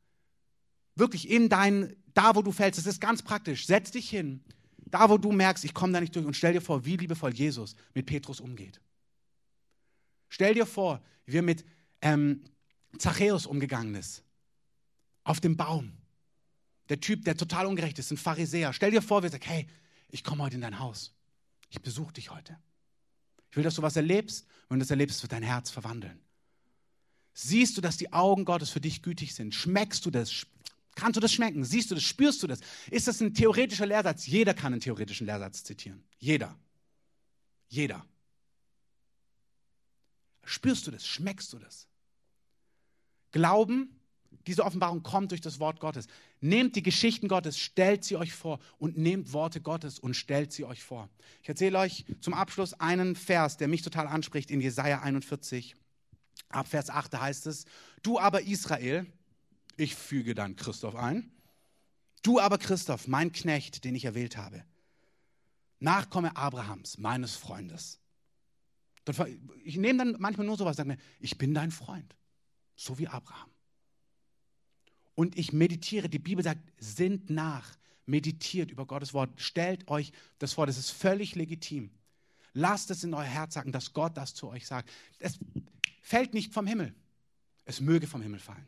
[0.94, 3.66] Wirklich in dein, da wo du fällst, das ist ganz praktisch.
[3.66, 4.44] Setz dich hin,
[4.90, 7.34] da, wo du merkst, ich komme da nicht durch und stell dir vor, wie liebevoll
[7.34, 8.80] Jesus mit Petrus umgeht.
[10.28, 11.64] Stell dir vor, wie er mit
[12.02, 12.44] ähm,
[12.98, 14.22] Zachäus umgegangen ist.
[15.24, 15.92] Auf dem Baum.
[16.88, 18.72] Der Typ, der total ungerecht ist, ein Pharisäer.
[18.72, 19.66] Stell dir vor, wie er sagt, hey,
[20.08, 21.14] ich komme heute in dein Haus.
[21.68, 22.56] Ich besuche dich heute.
[23.50, 24.44] Ich will, dass du was erlebst.
[24.44, 26.20] Und wenn du das erlebst, wird dein Herz verwandeln.
[27.34, 29.54] Siehst du, dass die Augen Gottes für dich gütig sind?
[29.54, 30.46] Schmeckst du das?
[30.98, 31.64] Kannst du das schmecken?
[31.64, 32.02] Siehst du das?
[32.02, 32.58] Spürst du das?
[32.90, 34.26] Ist das ein theoretischer Lehrsatz?
[34.26, 36.02] Jeder kann einen theoretischen Lehrsatz zitieren.
[36.18, 36.58] Jeder.
[37.68, 38.04] Jeder.
[40.42, 41.06] Spürst du das?
[41.06, 41.86] Schmeckst du das?
[43.30, 44.00] Glauben,
[44.48, 46.08] diese Offenbarung kommt durch das Wort Gottes.
[46.40, 50.64] Nehmt die Geschichten Gottes, stellt sie euch vor und nehmt Worte Gottes und stellt sie
[50.64, 51.08] euch vor.
[51.44, 55.76] Ich erzähle euch zum Abschluss einen Vers, der mich total anspricht in Jesaja 41.
[56.48, 57.66] Ab Vers 8 heißt es:
[58.02, 59.06] Du aber Israel,
[59.78, 61.30] ich füge dann Christoph ein.
[62.22, 64.64] Du aber Christoph, mein Knecht, den ich erwählt habe,
[65.80, 68.00] Nachkomme Abrahams, meines Freundes.
[69.64, 72.14] Ich nehme dann manchmal nur sowas, sage mir, ich bin dein Freund,
[72.74, 73.50] so wie Abraham.
[75.14, 77.76] Und ich meditiere, die Bibel sagt, sind nach,
[78.06, 81.90] meditiert über Gottes Wort, stellt euch das vor, das ist völlig legitim.
[82.52, 84.90] Lasst es in euer Herz sagen, dass Gott das zu euch sagt.
[85.18, 85.38] Es
[86.02, 86.94] fällt nicht vom Himmel,
[87.64, 88.66] es möge vom Himmel fallen.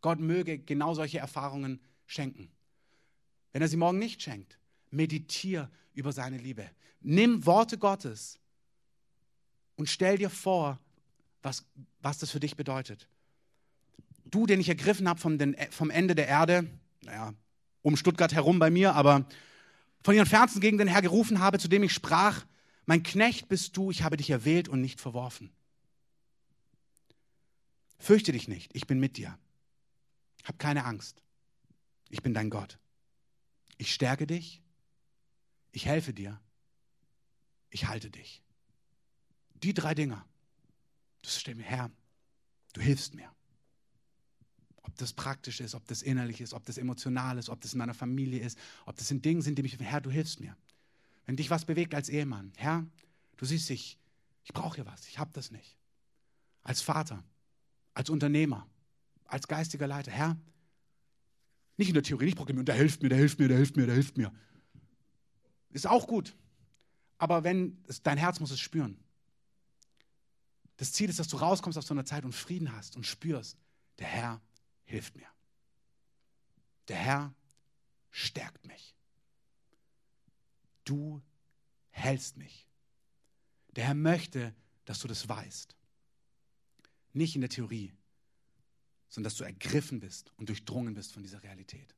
[0.00, 2.50] Gott möge genau solche Erfahrungen schenken.
[3.52, 4.58] Wenn er sie morgen nicht schenkt,
[4.90, 6.70] meditier über seine Liebe.
[7.00, 8.38] Nimm Worte Gottes
[9.76, 10.78] und stell dir vor,
[11.42, 11.64] was,
[12.00, 13.08] was das für dich bedeutet.
[14.24, 15.38] Du, den ich ergriffen habe vom,
[15.70, 16.68] vom Ende der Erde,
[17.02, 17.34] naja,
[17.82, 19.26] um Stuttgart herum bei mir, aber
[20.02, 22.44] von ihren fernsten Gegenden her gerufen habe, zu dem ich sprach,
[22.84, 25.50] mein Knecht bist du, ich habe dich erwählt und nicht verworfen.
[27.98, 29.38] Fürchte dich nicht, ich bin mit dir.
[30.46, 31.22] Hab keine Angst.
[32.08, 32.78] Ich bin dein Gott.
[33.78, 34.62] Ich stärke dich.
[35.72, 36.40] Ich helfe dir.
[37.70, 38.42] Ich halte dich.
[39.54, 40.24] Die drei Dinge.
[41.22, 41.90] Das steht mir, Herr,
[42.74, 43.28] du hilfst mir.
[44.82, 47.78] Ob das praktisch ist, ob das innerlich ist, ob das emotional ist, ob das in
[47.78, 50.56] meiner Familie ist, ob das in Dingen sind, die mich, Herr, du hilfst mir.
[51.24, 52.86] Wenn dich was bewegt als Ehemann, Herr,
[53.36, 53.98] du siehst, ich,
[54.44, 55.76] ich brauche hier was, ich habe das nicht.
[56.62, 57.24] Als Vater,
[57.94, 58.68] als Unternehmer,
[59.26, 60.36] als geistiger Leiter, Herr,
[61.76, 63.86] nicht in der Theorie, nicht proklamieren, der hilft mir, der hilft mir, der hilft mir,
[63.86, 64.32] der hilft mir.
[65.70, 66.34] Ist auch gut.
[67.18, 68.98] Aber wenn dein Herz muss es spüren.
[70.78, 73.58] Das Ziel ist, dass du rauskommst aus so einer Zeit und Frieden hast und spürst,
[73.98, 74.40] der Herr
[74.84, 75.26] hilft mir.
[76.88, 77.34] Der Herr
[78.10, 78.94] stärkt mich.
[80.84, 81.22] Du
[81.90, 82.66] hältst mich.
[83.74, 84.54] Der Herr möchte,
[84.84, 85.76] dass du das weißt.
[87.12, 87.92] Nicht in der Theorie,
[89.08, 91.94] sondern dass du ergriffen bist und durchdrungen bist von dieser Realität.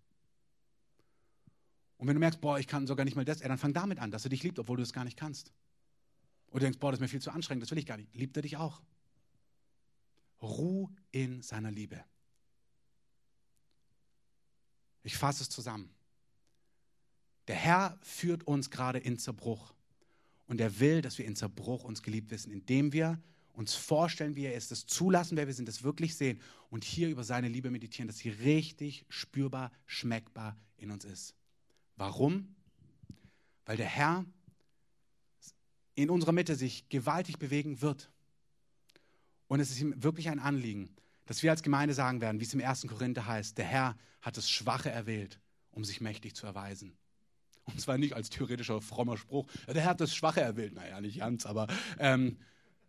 [1.96, 4.10] Und wenn du merkst, boah, ich kann sogar nicht mal das, dann fang damit an,
[4.10, 5.52] dass er dich liebt, obwohl du es gar nicht kannst.
[6.50, 8.14] Oder du denkst, boah, das ist mir viel zu anstrengend, das will ich gar nicht.
[8.14, 8.80] Liebt er dich auch.
[10.40, 12.04] Ruh in seiner Liebe.
[15.02, 15.90] Ich fasse es zusammen.
[17.48, 19.74] Der Herr führt uns gerade in Zerbruch.
[20.46, 23.20] Und er will, dass wir in Zerbruch uns geliebt wissen, indem wir
[23.58, 26.40] uns vorstellen, wie er ist, das zulassen, wer wir sind, das wirklich sehen
[26.70, 31.34] und hier über seine Liebe meditieren, dass sie richtig spürbar, schmeckbar in uns ist.
[31.96, 32.54] Warum?
[33.64, 34.24] Weil der Herr
[35.96, 38.08] in unserer Mitte sich gewaltig bewegen wird.
[39.48, 40.94] Und es ist ihm wirklich ein Anliegen,
[41.26, 42.86] dass wir als Gemeinde sagen werden, wie es im 1.
[42.86, 45.40] Korinther heißt, der Herr hat das Schwache erwählt,
[45.72, 46.96] um sich mächtig zu erweisen.
[47.64, 51.18] Und zwar nicht als theoretischer frommer Spruch, der Herr hat das Schwache erwählt, naja, nicht
[51.18, 51.66] ganz, aber
[51.98, 52.38] ähm,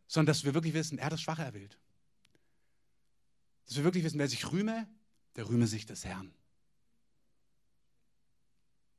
[0.09, 1.77] sondern dass wir wirklich wissen, er hat das Schwache erwählt.
[3.67, 4.89] Dass wir wirklich wissen, wer sich rühme,
[5.35, 6.33] der rühme sich des Herrn.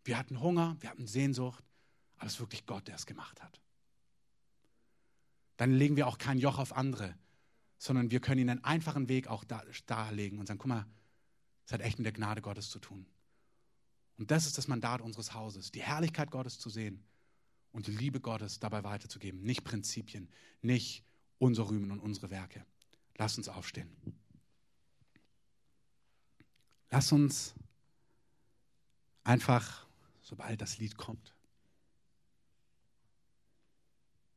[0.05, 1.65] Wir hatten Hunger, wir hatten Sehnsucht,
[2.17, 3.61] aber es ist wirklich Gott, der es gemacht hat.
[5.57, 7.19] Dann legen wir auch kein Joch auf andere,
[7.77, 9.45] sondern wir können ihnen einen einfachen Weg auch
[9.87, 10.87] darlegen und sagen, guck mal,
[11.67, 13.05] es hat echt mit der Gnade Gottes zu tun.
[14.17, 17.05] Und das ist das Mandat unseres Hauses, die Herrlichkeit Gottes zu sehen
[17.73, 19.43] und die Liebe Gottes dabei weiterzugeben.
[19.43, 20.29] Nicht Prinzipien,
[20.63, 21.05] nicht
[21.39, 22.65] unser Rühmen und unsere Werke.
[23.17, 23.89] Lass uns aufstehen.
[26.91, 27.55] Lass uns
[29.23, 29.87] einfach,
[30.23, 31.35] sobald das Lied kommt,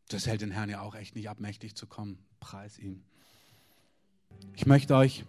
[0.09, 2.23] das hält den Herrn ja auch echt nicht ab, mächtig zu kommen.
[2.39, 3.03] Preis ihm.
[4.53, 5.25] Ich möchte euch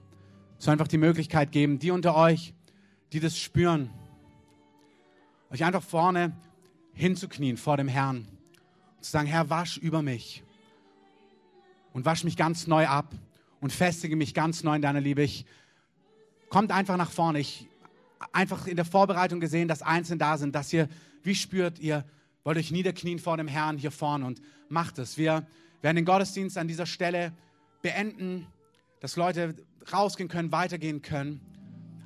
[0.59, 2.53] so einfach die Möglichkeit geben, die unter euch,
[3.13, 3.91] die das spüren,
[5.51, 6.37] euch einfach vorne
[6.95, 8.27] hinzuknien vor dem Herrn
[8.97, 10.43] und zu sagen, Herr, wasch über mich
[11.93, 13.13] und wasch mich ganz neu ab
[13.61, 15.23] und festige mich ganz neu in deiner Liebe.
[15.23, 15.45] Ich,
[16.49, 17.41] kommt einfach nach vorne.
[17.41, 17.69] Ich
[18.33, 20.89] einfach in der Vorbereitung gesehen, dass Einzelne da sind, dass ihr,
[21.23, 22.05] wie spürt ihr,
[22.45, 25.19] wollt euch niederknien vor dem Herrn hier vorne und macht es.
[25.19, 25.47] Wir
[25.83, 27.33] werden den Gottesdienst an dieser Stelle
[27.83, 28.47] beenden,
[29.01, 29.55] dass Leute
[29.93, 31.41] rausgehen können, weitergehen können.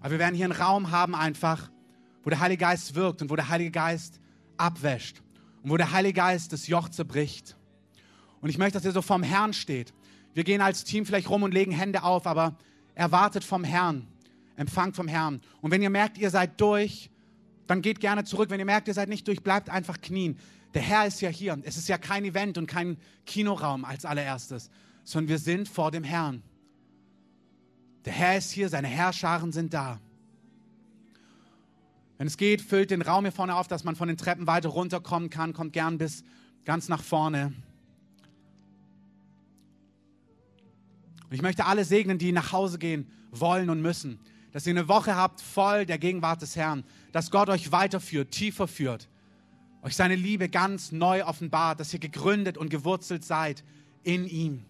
[0.00, 1.70] Aber wir werden hier einen Raum haben einfach,
[2.22, 4.20] wo der Heilige Geist wirkt und wo der Heilige Geist
[4.58, 5.22] abwäscht
[5.62, 7.56] und wo der Heilige Geist das Joch zerbricht.
[8.40, 9.92] Und ich möchte, dass ihr so vom Herrn steht.
[10.34, 12.56] Wir gehen als Team vielleicht rum und legen Hände auf, aber
[12.94, 14.06] erwartet vom Herrn,
[14.56, 15.40] empfangt vom Herrn.
[15.60, 17.10] Und wenn ihr merkt, ihr seid durch,
[17.66, 18.50] dann geht gerne zurück.
[18.50, 20.38] Wenn ihr merkt, ihr seid nicht durch, bleibt einfach knien.
[20.74, 21.58] Der Herr ist ja hier.
[21.64, 24.70] Es ist ja kein Event und kein Kinoraum als allererstes,
[25.04, 26.42] sondern wir sind vor dem Herrn.
[28.04, 30.00] Der Herr ist hier, seine Herrscharen sind da.
[32.18, 34.68] Wenn es geht, füllt den Raum hier vorne auf, dass man von den Treppen weiter
[34.68, 35.52] runterkommen kann.
[35.52, 36.24] Kommt gern bis
[36.64, 37.52] ganz nach vorne.
[41.24, 44.18] Und ich möchte alle segnen, die nach Hause gehen wollen und müssen.
[44.50, 46.82] Dass ihr eine Woche habt voll der Gegenwart des Herrn.
[47.12, 49.08] Dass Gott euch weiterführt, tiefer führt.
[49.82, 51.78] Euch seine Liebe ganz neu offenbart.
[51.78, 53.62] Dass ihr gegründet und gewurzelt seid
[54.02, 54.64] in ihm.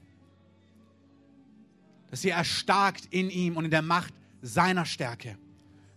[2.11, 5.39] Dass ihr erstarkt in ihm und in der Macht seiner Stärke.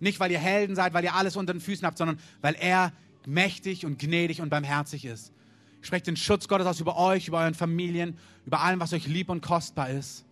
[0.01, 2.91] Nicht, weil ihr Helden seid, weil ihr alles unter den Füßen habt, sondern weil er
[3.25, 5.31] mächtig und gnädig und barmherzig ist.
[5.79, 9.07] Ich spreche den Schutz Gottes aus über euch, über euren Familien, über allem, was euch
[9.07, 10.25] lieb und kostbar ist.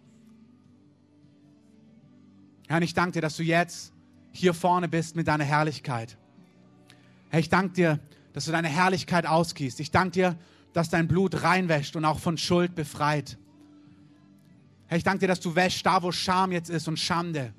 [2.67, 3.93] Herr, ich danke dir, dass du jetzt
[4.31, 6.17] hier vorne bist mit deiner Herrlichkeit.
[7.29, 7.99] Herr, ich danke dir,
[8.33, 9.79] dass du deine Herrlichkeit ausgießt.
[9.79, 10.37] Ich danke dir,
[10.73, 13.37] dass dein Blut reinwäscht und auch von Schuld befreit.
[14.87, 17.53] Herr, ich danke dir, dass du wäschst da, wo Scham jetzt ist und Schande.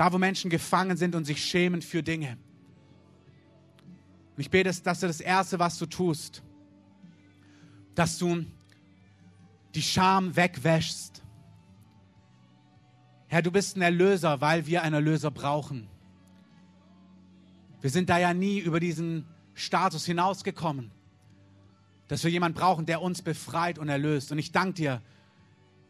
[0.00, 2.38] Da, wo Menschen gefangen sind und sich schämen für Dinge.
[4.34, 6.42] Und ich bete, dass du das Erste, was du tust,
[7.94, 8.46] dass du
[9.74, 11.22] die Scham wegwäschst.
[13.28, 15.86] Herr, du bist ein Erlöser, weil wir einen Erlöser brauchen.
[17.82, 20.92] Wir sind da ja nie über diesen Status hinausgekommen,
[22.08, 24.32] dass wir jemanden brauchen, der uns befreit und erlöst.
[24.32, 25.02] Und ich danke dir,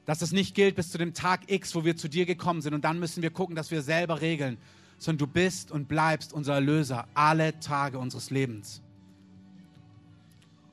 [0.06, 2.74] dass das nicht gilt bis zu dem Tag X, wo wir zu dir gekommen sind.
[2.74, 4.58] Und dann müssen wir gucken, dass wir selber regeln,
[4.98, 8.82] sondern du bist und bleibst unser Erlöser alle Tage unseres Lebens.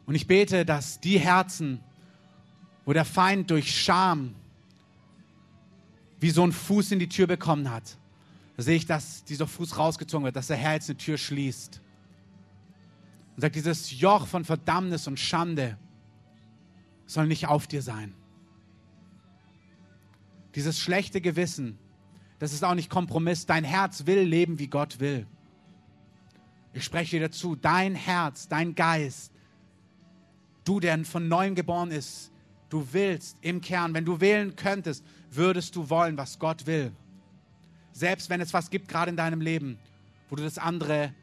[0.05, 1.81] Und ich bete, dass die Herzen,
[2.85, 4.35] wo der Feind durch Scham
[6.19, 7.97] wie so einen Fuß in die Tür bekommen hat,
[8.55, 11.79] da sehe ich, dass dieser Fuß rausgezogen wird, dass der Herr jetzt eine Tür schließt.
[13.35, 15.77] Und sagt, dieses Joch von Verdammnis und Schande
[17.05, 18.15] soll nicht auf dir sein.
[20.55, 21.77] Dieses schlechte Gewissen,
[22.39, 23.45] das ist auch nicht Kompromiss.
[23.45, 25.25] Dein Herz will leben, wie Gott will.
[26.73, 29.31] Ich spreche dir dazu, dein Herz, dein Geist,
[30.63, 32.31] du, der von neuem geboren ist,
[32.69, 36.91] du willst im Kern, wenn du wählen könntest, würdest du wollen, was Gott will.
[37.93, 39.79] Selbst wenn es was gibt, gerade in deinem Leben,
[40.29, 41.13] wo du das andere,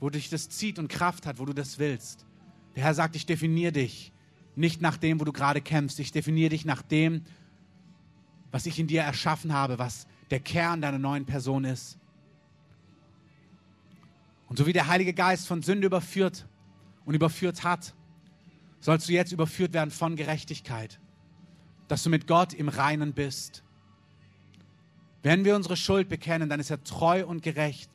[0.00, 2.26] wo dich das zieht und Kraft hat, wo du das willst.
[2.74, 4.12] Der Herr sagt, ich definiere dich
[4.56, 6.00] nicht nach dem, wo du gerade kämpfst.
[6.00, 7.22] Ich definiere dich nach dem,
[8.50, 11.98] was ich in dir erschaffen habe, was der Kern deiner neuen Person ist.
[14.48, 16.46] Und so wie der Heilige Geist von Sünde überführt
[17.04, 17.94] und überführt hat,
[18.80, 20.98] sollst du jetzt überführt werden von Gerechtigkeit,
[21.88, 23.62] dass du mit Gott im Reinen bist.
[25.22, 27.90] Wenn wir unsere Schuld bekennen, dann ist er treu und gerecht,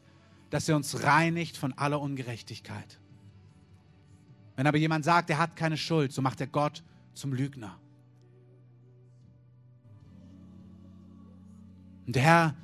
[0.50, 3.00] dass er uns reinigt von aller Ungerechtigkeit.
[4.56, 6.84] Wenn aber jemand sagt, er hat keine Schuld, so macht er Gott
[7.14, 7.80] zum Lügner.
[12.06, 12.56] Und der Herr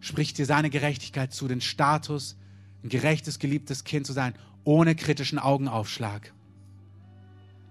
[0.00, 2.36] spricht dir seine Gerechtigkeit zu, den Status,
[2.82, 4.34] ein gerechtes, geliebtes Kind zu sein,
[4.64, 6.32] ohne kritischen Augenaufschlag.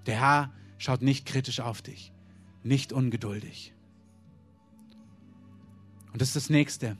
[0.05, 2.11] Der Herr schaut nicht kritisch auf dich,
[2.63, 3.73] nicht ungeduldig.
[6.13, 6.97] Und das ist das Nächste.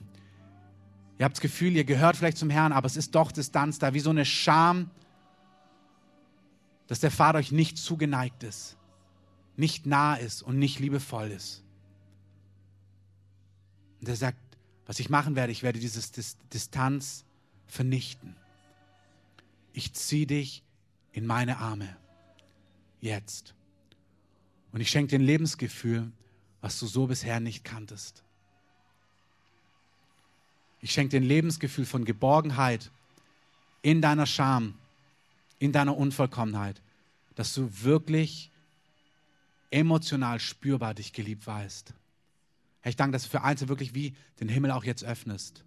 [1.18, 3.92] Ihr habt das Gefühl, ihr gehört vielleicht zum Herrn, aber es ist doch Distanz da,
[3.92, 4.90] wie so eine Scham,
[6.86, 8.76] dass der Vater euch nicht zugeneigt ist,
[9.56, 11.64] nicht nah ist und nicht liebevoll ist.
[14.00, 14.38] Und er sagt,
[14.86, 16.00] was ich machen werde, ich werde diese
[16.52, 17.24] Distanz
[17.66, 18.36] vernichten.
[19.72, 20.62] Ich ziehe dich
[21.12, 21.96] in meine Arme.
[23.00, 23.54] Jetzt.
[24.72, 26.10] Und ich schenke dir ein Lebensgefühl,
[26.60, 28.22] was du so bisher nicht kanntest.
[30.80, 32.90] Ich schenke dir ein Lebensgefühl von Geborgenheit
[33.82, 34.74] in deiner Scham,
[35.58, 36.80] in deiner Unvollkommenheit,
[37.34, 38.50] dass du wirklich
[39.70, 41.94] emotional spürbar dich geliebt weißt.
[42.88, 45.62] Herr, ich danke, dass du für Einzelne wirklich wie den Himmel auch jetzt öffnest.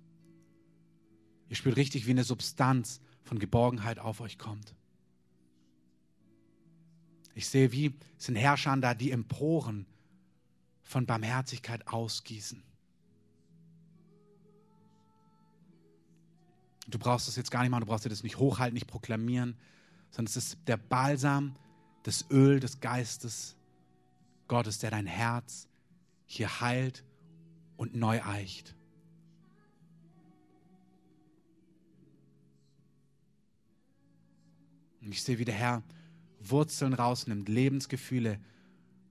[1.49, 4.73] Ihr spürt richtig, wie eine Substanz von Geborgenheit auf euch kommt.
[7.35, 9.85] Ich sehe, wie sind Herrscher da, die Emporen
[10.81, 12.63] von Barmherzigkeit ausgießen.
[16.87, 19.59] Du brauchst das jetzt gar nicht machen, du brauchst dir das nicht hochhalten, nicht proklamieren,
[20.09, 21.55] sondern es ist der Balsam,
[22.01, 23.55] das Öl des Geistes
[24.47, 25.67] Gottes, der dein Herz
[26.25, 27.03] hier heilt
[27.81, 28.75] und neu eicht.
[35.01, 35.81] Und ich sehe, wie der Herr
[36.39, 38.39] Wurzeln rausnimmt, Lebensgefühle,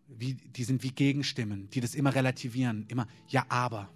[0.06, 3.90] wie, die sind wie Gegenstimmen, die das immer relativieren, immer ja, aber.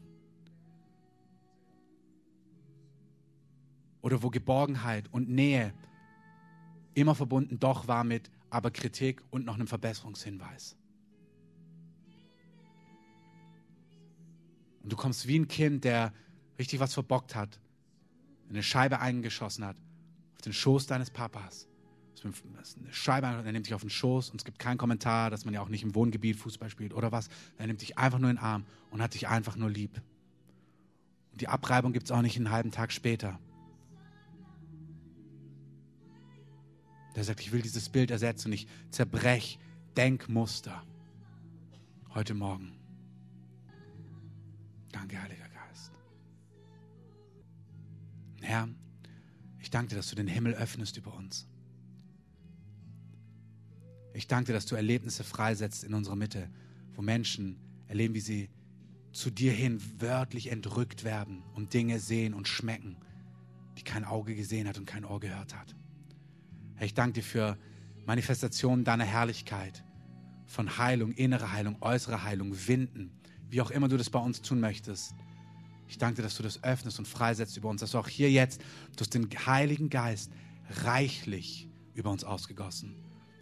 [4.02, 5.72] oder wo Geborgenheit und Nähe
[6.94, 10.76] immer verbunden doch war mit aber Kritik und noch einem Verbesserungshinweis.
[14.84, 16.12] Und du kommst wie ein Kind, der
[16.58, 17.58] richtig was verbockt hat,
[18.48, 19.76] eine Scheibe eingeschossen hat,
[20.34, 21.66] auf den Schoß deines Papas.
[22.22, 25.52] Eine Scheibe, er nimmt dich auf den Schoß und es gibt keinen Kommentar, dass man
[25.52, 27.28] ja auch nicht im Wohngebiet Fußball spielt oder was.
[27.58, 30.00] Er nimmt dich einfach nur in den Arm und hat dich einfach nur lieb.
[31.32, 33.38] Und die Abreibung gibt es auch nicht einen halben Tag später.
[37.14, 39.58] der sagt, ich will dieses Bild ersetzen und ich zerbrech
[39.96, 40.82] Denkmuster
[42.14, 42.83] heute Morgen.
[44.94, 45.90] Danke, Heiliger Geist.
[48.42, 48.68] Herr,
[49.58, 51.48] ich danke dir, dass du den Himmel öffnest über uns.
[54.12, 56.48] Ich danke dir, dass du Erlebnisse freisetzt in unserer Mitte,
[56.94, 58.50] wo Menschen erleben, wie sie
[59.10, 62.96] zu dir hin wörtlich entrückt werden und Dinge sehen und schmecken,
[63.76, 65.74] die kein Auge gesehen hat und kein Ohr gehört hat.
[66.76, 67.58] Herr, ich danke dir für
[68.06, 69.82] Manifestationen deiner Herrlichkeit,
[70.46, 73.10] von Heilung, innere Heilung, äußere Heilung, Winden,
[73.50, 75.14] wie auch immer du das bei uns tun möchtest.
[75.88, 78.30] Ich danke dir, dass du das öffnest und freisetzt über uns, dass du auch hier
[78.30, 78.60] jetzt
[78.96, 80.30] durch den Heiligen Geist
[80.82, 82.96] reichlich über uns ausgegossen.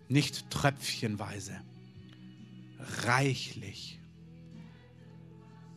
[0.08, 1.60] Nicht tröpfchenweise,
[3.04, 4.00] reichlich.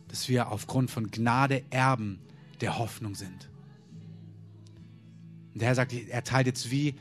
[0.08, 2.20] Dass wir aufgrund von Gnade Erben
[2.60, 3.48] der Hoffnung sind.
[5.54, 6.94] Und der Herr sagt, er teilt jetzt wie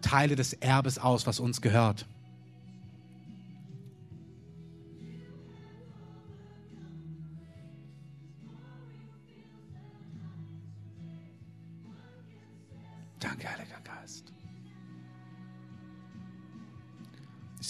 [0.00, 2.06] Teile des Erbes aus, was uns gehört.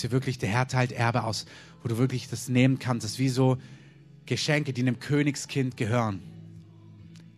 [0.06, 1.46] Hier wirklich, der Herr teilt Erbe aus,
[1.82, 3.02] wo du wirklich das nehmen kannst.
[3.02, 3.58] Das ist wie so
[4.24, 6.22] Geschenke, die einem Königskind gehören.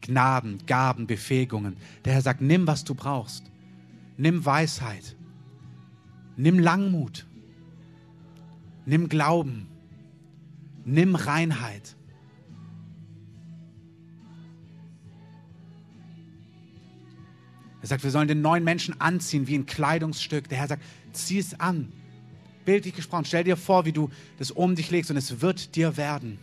[0.03, 1.79] Gnaden, Gaben, Befähigungen.
[2.05, 3.45] Der Herr sagt, nimm, was du brauchst.
[4.19, 5.16] Nimm Weisheit.
[6.37, 7.27] Nimm Langmut.
[8.85, 9.66] Nimm Glauben.
[10.85, 11.97] Nimm Reinheit.
[17.81, 20.51] Er sagt, wir sollen den neuen Menschen anziehen wie ein Kleidungsstück.
[20.51, 20.83] Der Herr sagt,
[21.14, 21.95] zieh es an.
[22.69, 25.97] Bildlich gesprochen, stell dir vor, wie du das um dich legst und es wird dir
[25.97, 26.39] werden.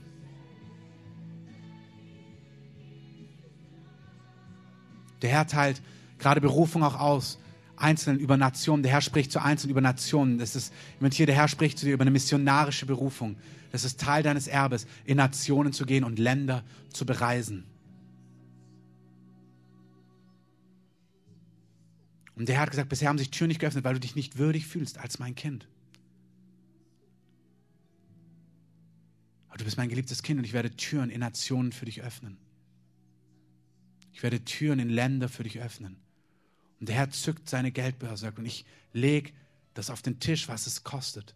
[5.22, 5.84] Der Herr teilt
[6.18, 7.38] gerade Berufung auch aus,
[7.76, 8.82] Einzelnen über Nationen.
[8.82, 10.40] Der Herr spricht zu Einzelnen über Nationen.
[10.40, 13.36] Das ist, jemand hier, der Herr spricht zu dir über eine missionarische Berufung.
[13.72, 17.66] Das ist Teil deines Erbes, in Nationen zu gehen und Länder zu bereisen.
[22.36, 24.40] Und der Herr hat gesagt, bisher haben sich Türen nicht geöffnet, weil du dich nicht
[24.40, 25.68] würdig fühlst als mein Kind.
[29.56, 32.38] Aber du bist mein geliebtes Kind und ich werde Türen in Nationen für dich öffnen.
[34.12, 35.96] Ich werde Türen in Länder für dich öffnen.
[36.82, 39.32] Und der Herr zückt seine Geldbörse und ich lege
[39.74, 41.36] das auf den Tisch, was es kostet.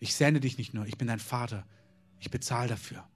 [0.00, 1.66] Ich sende dich nicht nur, ich bin dein Vater.
[2.20, 3.08] Ich bezahle dafür.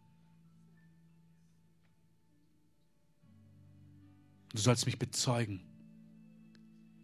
[4.54, 5.60] Du sollst mich bezeugen.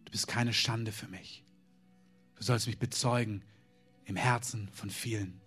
[0.06, 1.44] Du bist keine Schande für mich.
[2.36, 3.42] Du sollst mich bezeugen
[4.06, 5.38] im Herzen von vielen.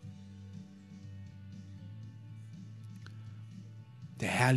[4.21, 4.55] Der Herr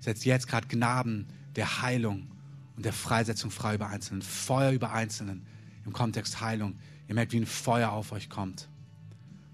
[0.00, 2.30] setzt jetzt gerade Gnaden der Heilung
[2.76, 5.46] und der Freisetzung frei über Einzelnen, Feuer über Einzelnen
[5.84, 6.76] im Kontext Heilung.
[7.06, 8.68] Ihr merkt, wie ein Feuer auf euch kommt.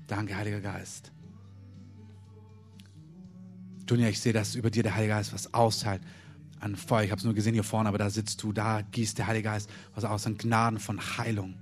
[0.07, 1.13] Danke, Heiliger Geist.
[3.87, 6.03] Dunja, ich sehe, dass über dir der Heilige Geist was austeilt
[6.61, 7.03] an Feuer.
[7.03, 9.49] Ich habe es nur gesehen hier vorne, aber da sitzt du, da gießt der Heilige
[9.49, 11.55] Geist was aus an Gnaden von Heilung.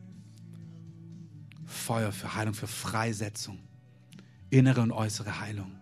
[1.65, 3.59] Feuer für Heilung, für Freisetzung.
[4.51, 5.80] Innere und äußere Heilung.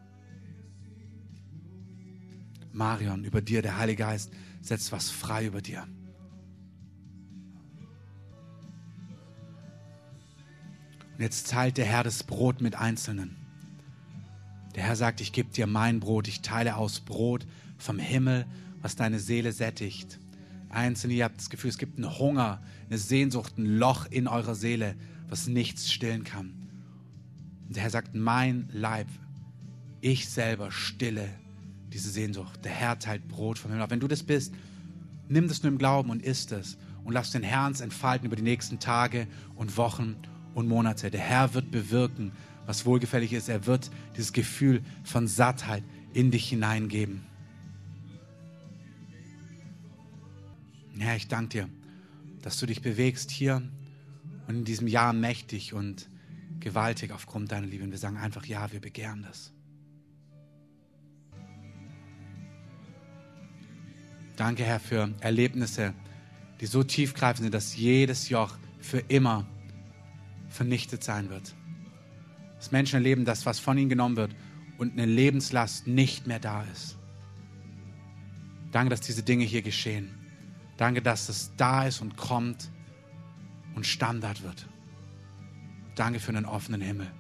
[2.79, 5.87] Marion, über dir, der Heilige Geist, setzt was frei über dir.
[11.15, 13.37] Und jetzt teilt der Herr das Brot mit Einzelnen.
[14.75, 18.47] Der Herr sagt, ich gebe dir mein Brot, ich teile aus Brot vom Himmel
[18.83, 20.19] was deine Seele sättigt.
[20.71, 24.55] Einzelne, ihr habt das Gefühl, es gibt einen Hunger, eine Sehnsucht, ein Loch in eurer
[24.55, 24.95] Seele,
[25.29, 26.55] was nichts stillen kann.
[27.67, 29.09] Und der Herr sagt, mein Leib,
[30.01, 31.29] ich selber stille
[31.93, 32.65] diese Sehnsucht.
[32.65, 33.91] Der Herr teilt Brot vom Himmel.
[33.91, 34.55] Wenn du das bist,
[35.29, 38.43] nimm das nur im Glauben und isst es und lass den Herrn entfalten über die
[38.43, 40.17] nächsten Tage und Wochen
[40.55, 41.11] und Monate.
[41.11, 42.33] Der Herr wird bewirken,
[42.67, 43.49] was wohlgefällig ist.
[43.49, 45.83] Er wird dieses Gefühl von Sattheit
[46.13, 47.23] in dich hineingeben.
[50.99, 51.69] Herr, ich danke dir,
[52.43, 53.63] dass du dich bewegst hier
[54.49, 56.09] und in diesem Jahr mächtig und
[56.61, 57.85] gewaltig aufgrund deiner Liebe.
[57.85, 59.53] Und wir sagen einfach, ja, wir begehren das.
[64.39, 65.95] Danke, Herr, für Erlebnisse,
[66.61, 69.45] die so tiefgreifend sind, dass jedes Joch für immer
[70.49, 71.57] vernichtet sein wird.
[72.57, 74.37] Dass Menschen erleben, dass was von ihnen genommen wird
[74.79, 76.97] und eine Lebenslast nicht mehr da ist.
[78.71, 80.15] Danke, dass diese Dinge hier geschehen.
[80.77, 82.71] Danke, dass es da ist und kommt
[83.75, 84.69] und Standard wird.
[85.97, 87.11] Danke für einen offenen Himmel.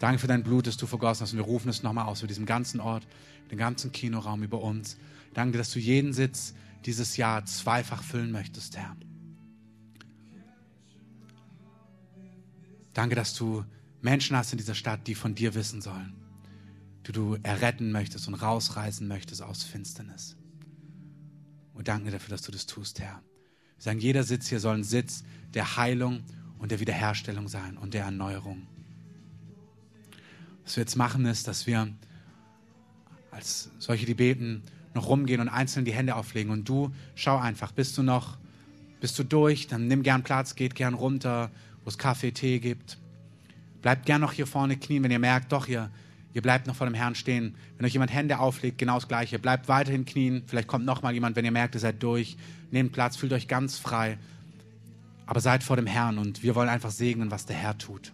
[0.00, 1.34] Danke für dein Blut, das du vergossen hast.
[1.34, 3.06] Und wir rufen es nochmal aus, über diesem ganzen Ort,
[3.52, 4.96] den ganzen Kinoraum, über uns.
[5.34, 6.54] Danke, dass du jeden Sitz
[6.84, 8.96] dieses Jahr zweifach füllen möchtest, Herr.
[12.94, 13.64] Danke, dass du
[14.02, 16.14] Menschen hast in dieser Stadt, die von dir wissen sollen,
[17.06, 20.36] die du erretten möchtest und rausreißen möchtest aus Finsternis.
[21.74, 23.22] Und danken dir dafür, dass du das tust, Herr.
[23.76, 25.24] Wir sagen, jeder Sitz hier soll ein Sitz
[25.54, 26.24] der Heilung
[26.58, 28.66] und der Wiederherstellung sein und der Erneuerung.
[30.64, 31.92] Was wir jetzt machen, ist, dass wir
[33.30, 34.62] als solche, die beten,
[34.94, 36.52] noch rumgehen und einzeln die Hände auflegen.
[36.52, 38.38] Und du schau einfach, bist du noch,
[39.00, 41.50] bist du durch, dann nimm gern Platz, geht gern runter,
[41.84, 42.98] wo es Kaffee, Tee gibt.
[43.82, 45.90] Bleibt gern noch hier vorne knien, wenn ihr merkt, doch, ihr
[46.32, 47.56] Ihr bleibt noch vor dem Herrn stehen.
[47.76, 49.38] Wenn euch jemand Hände auflegt, genau das Gleiche.
[49.38, 50.44] Bleibt weiterhin knien.
[50.46, 52.36] Vielleicht kommt noch mal jemand, wenn ihr merkt, ihr seid durch.
[52.70, 54.16] Nehmt Platz, fühlt euch ganz frei.
[55.26, 58.12] Aber seid vor dem Herrn und wir wollen einfach segnen, was der Herr tut.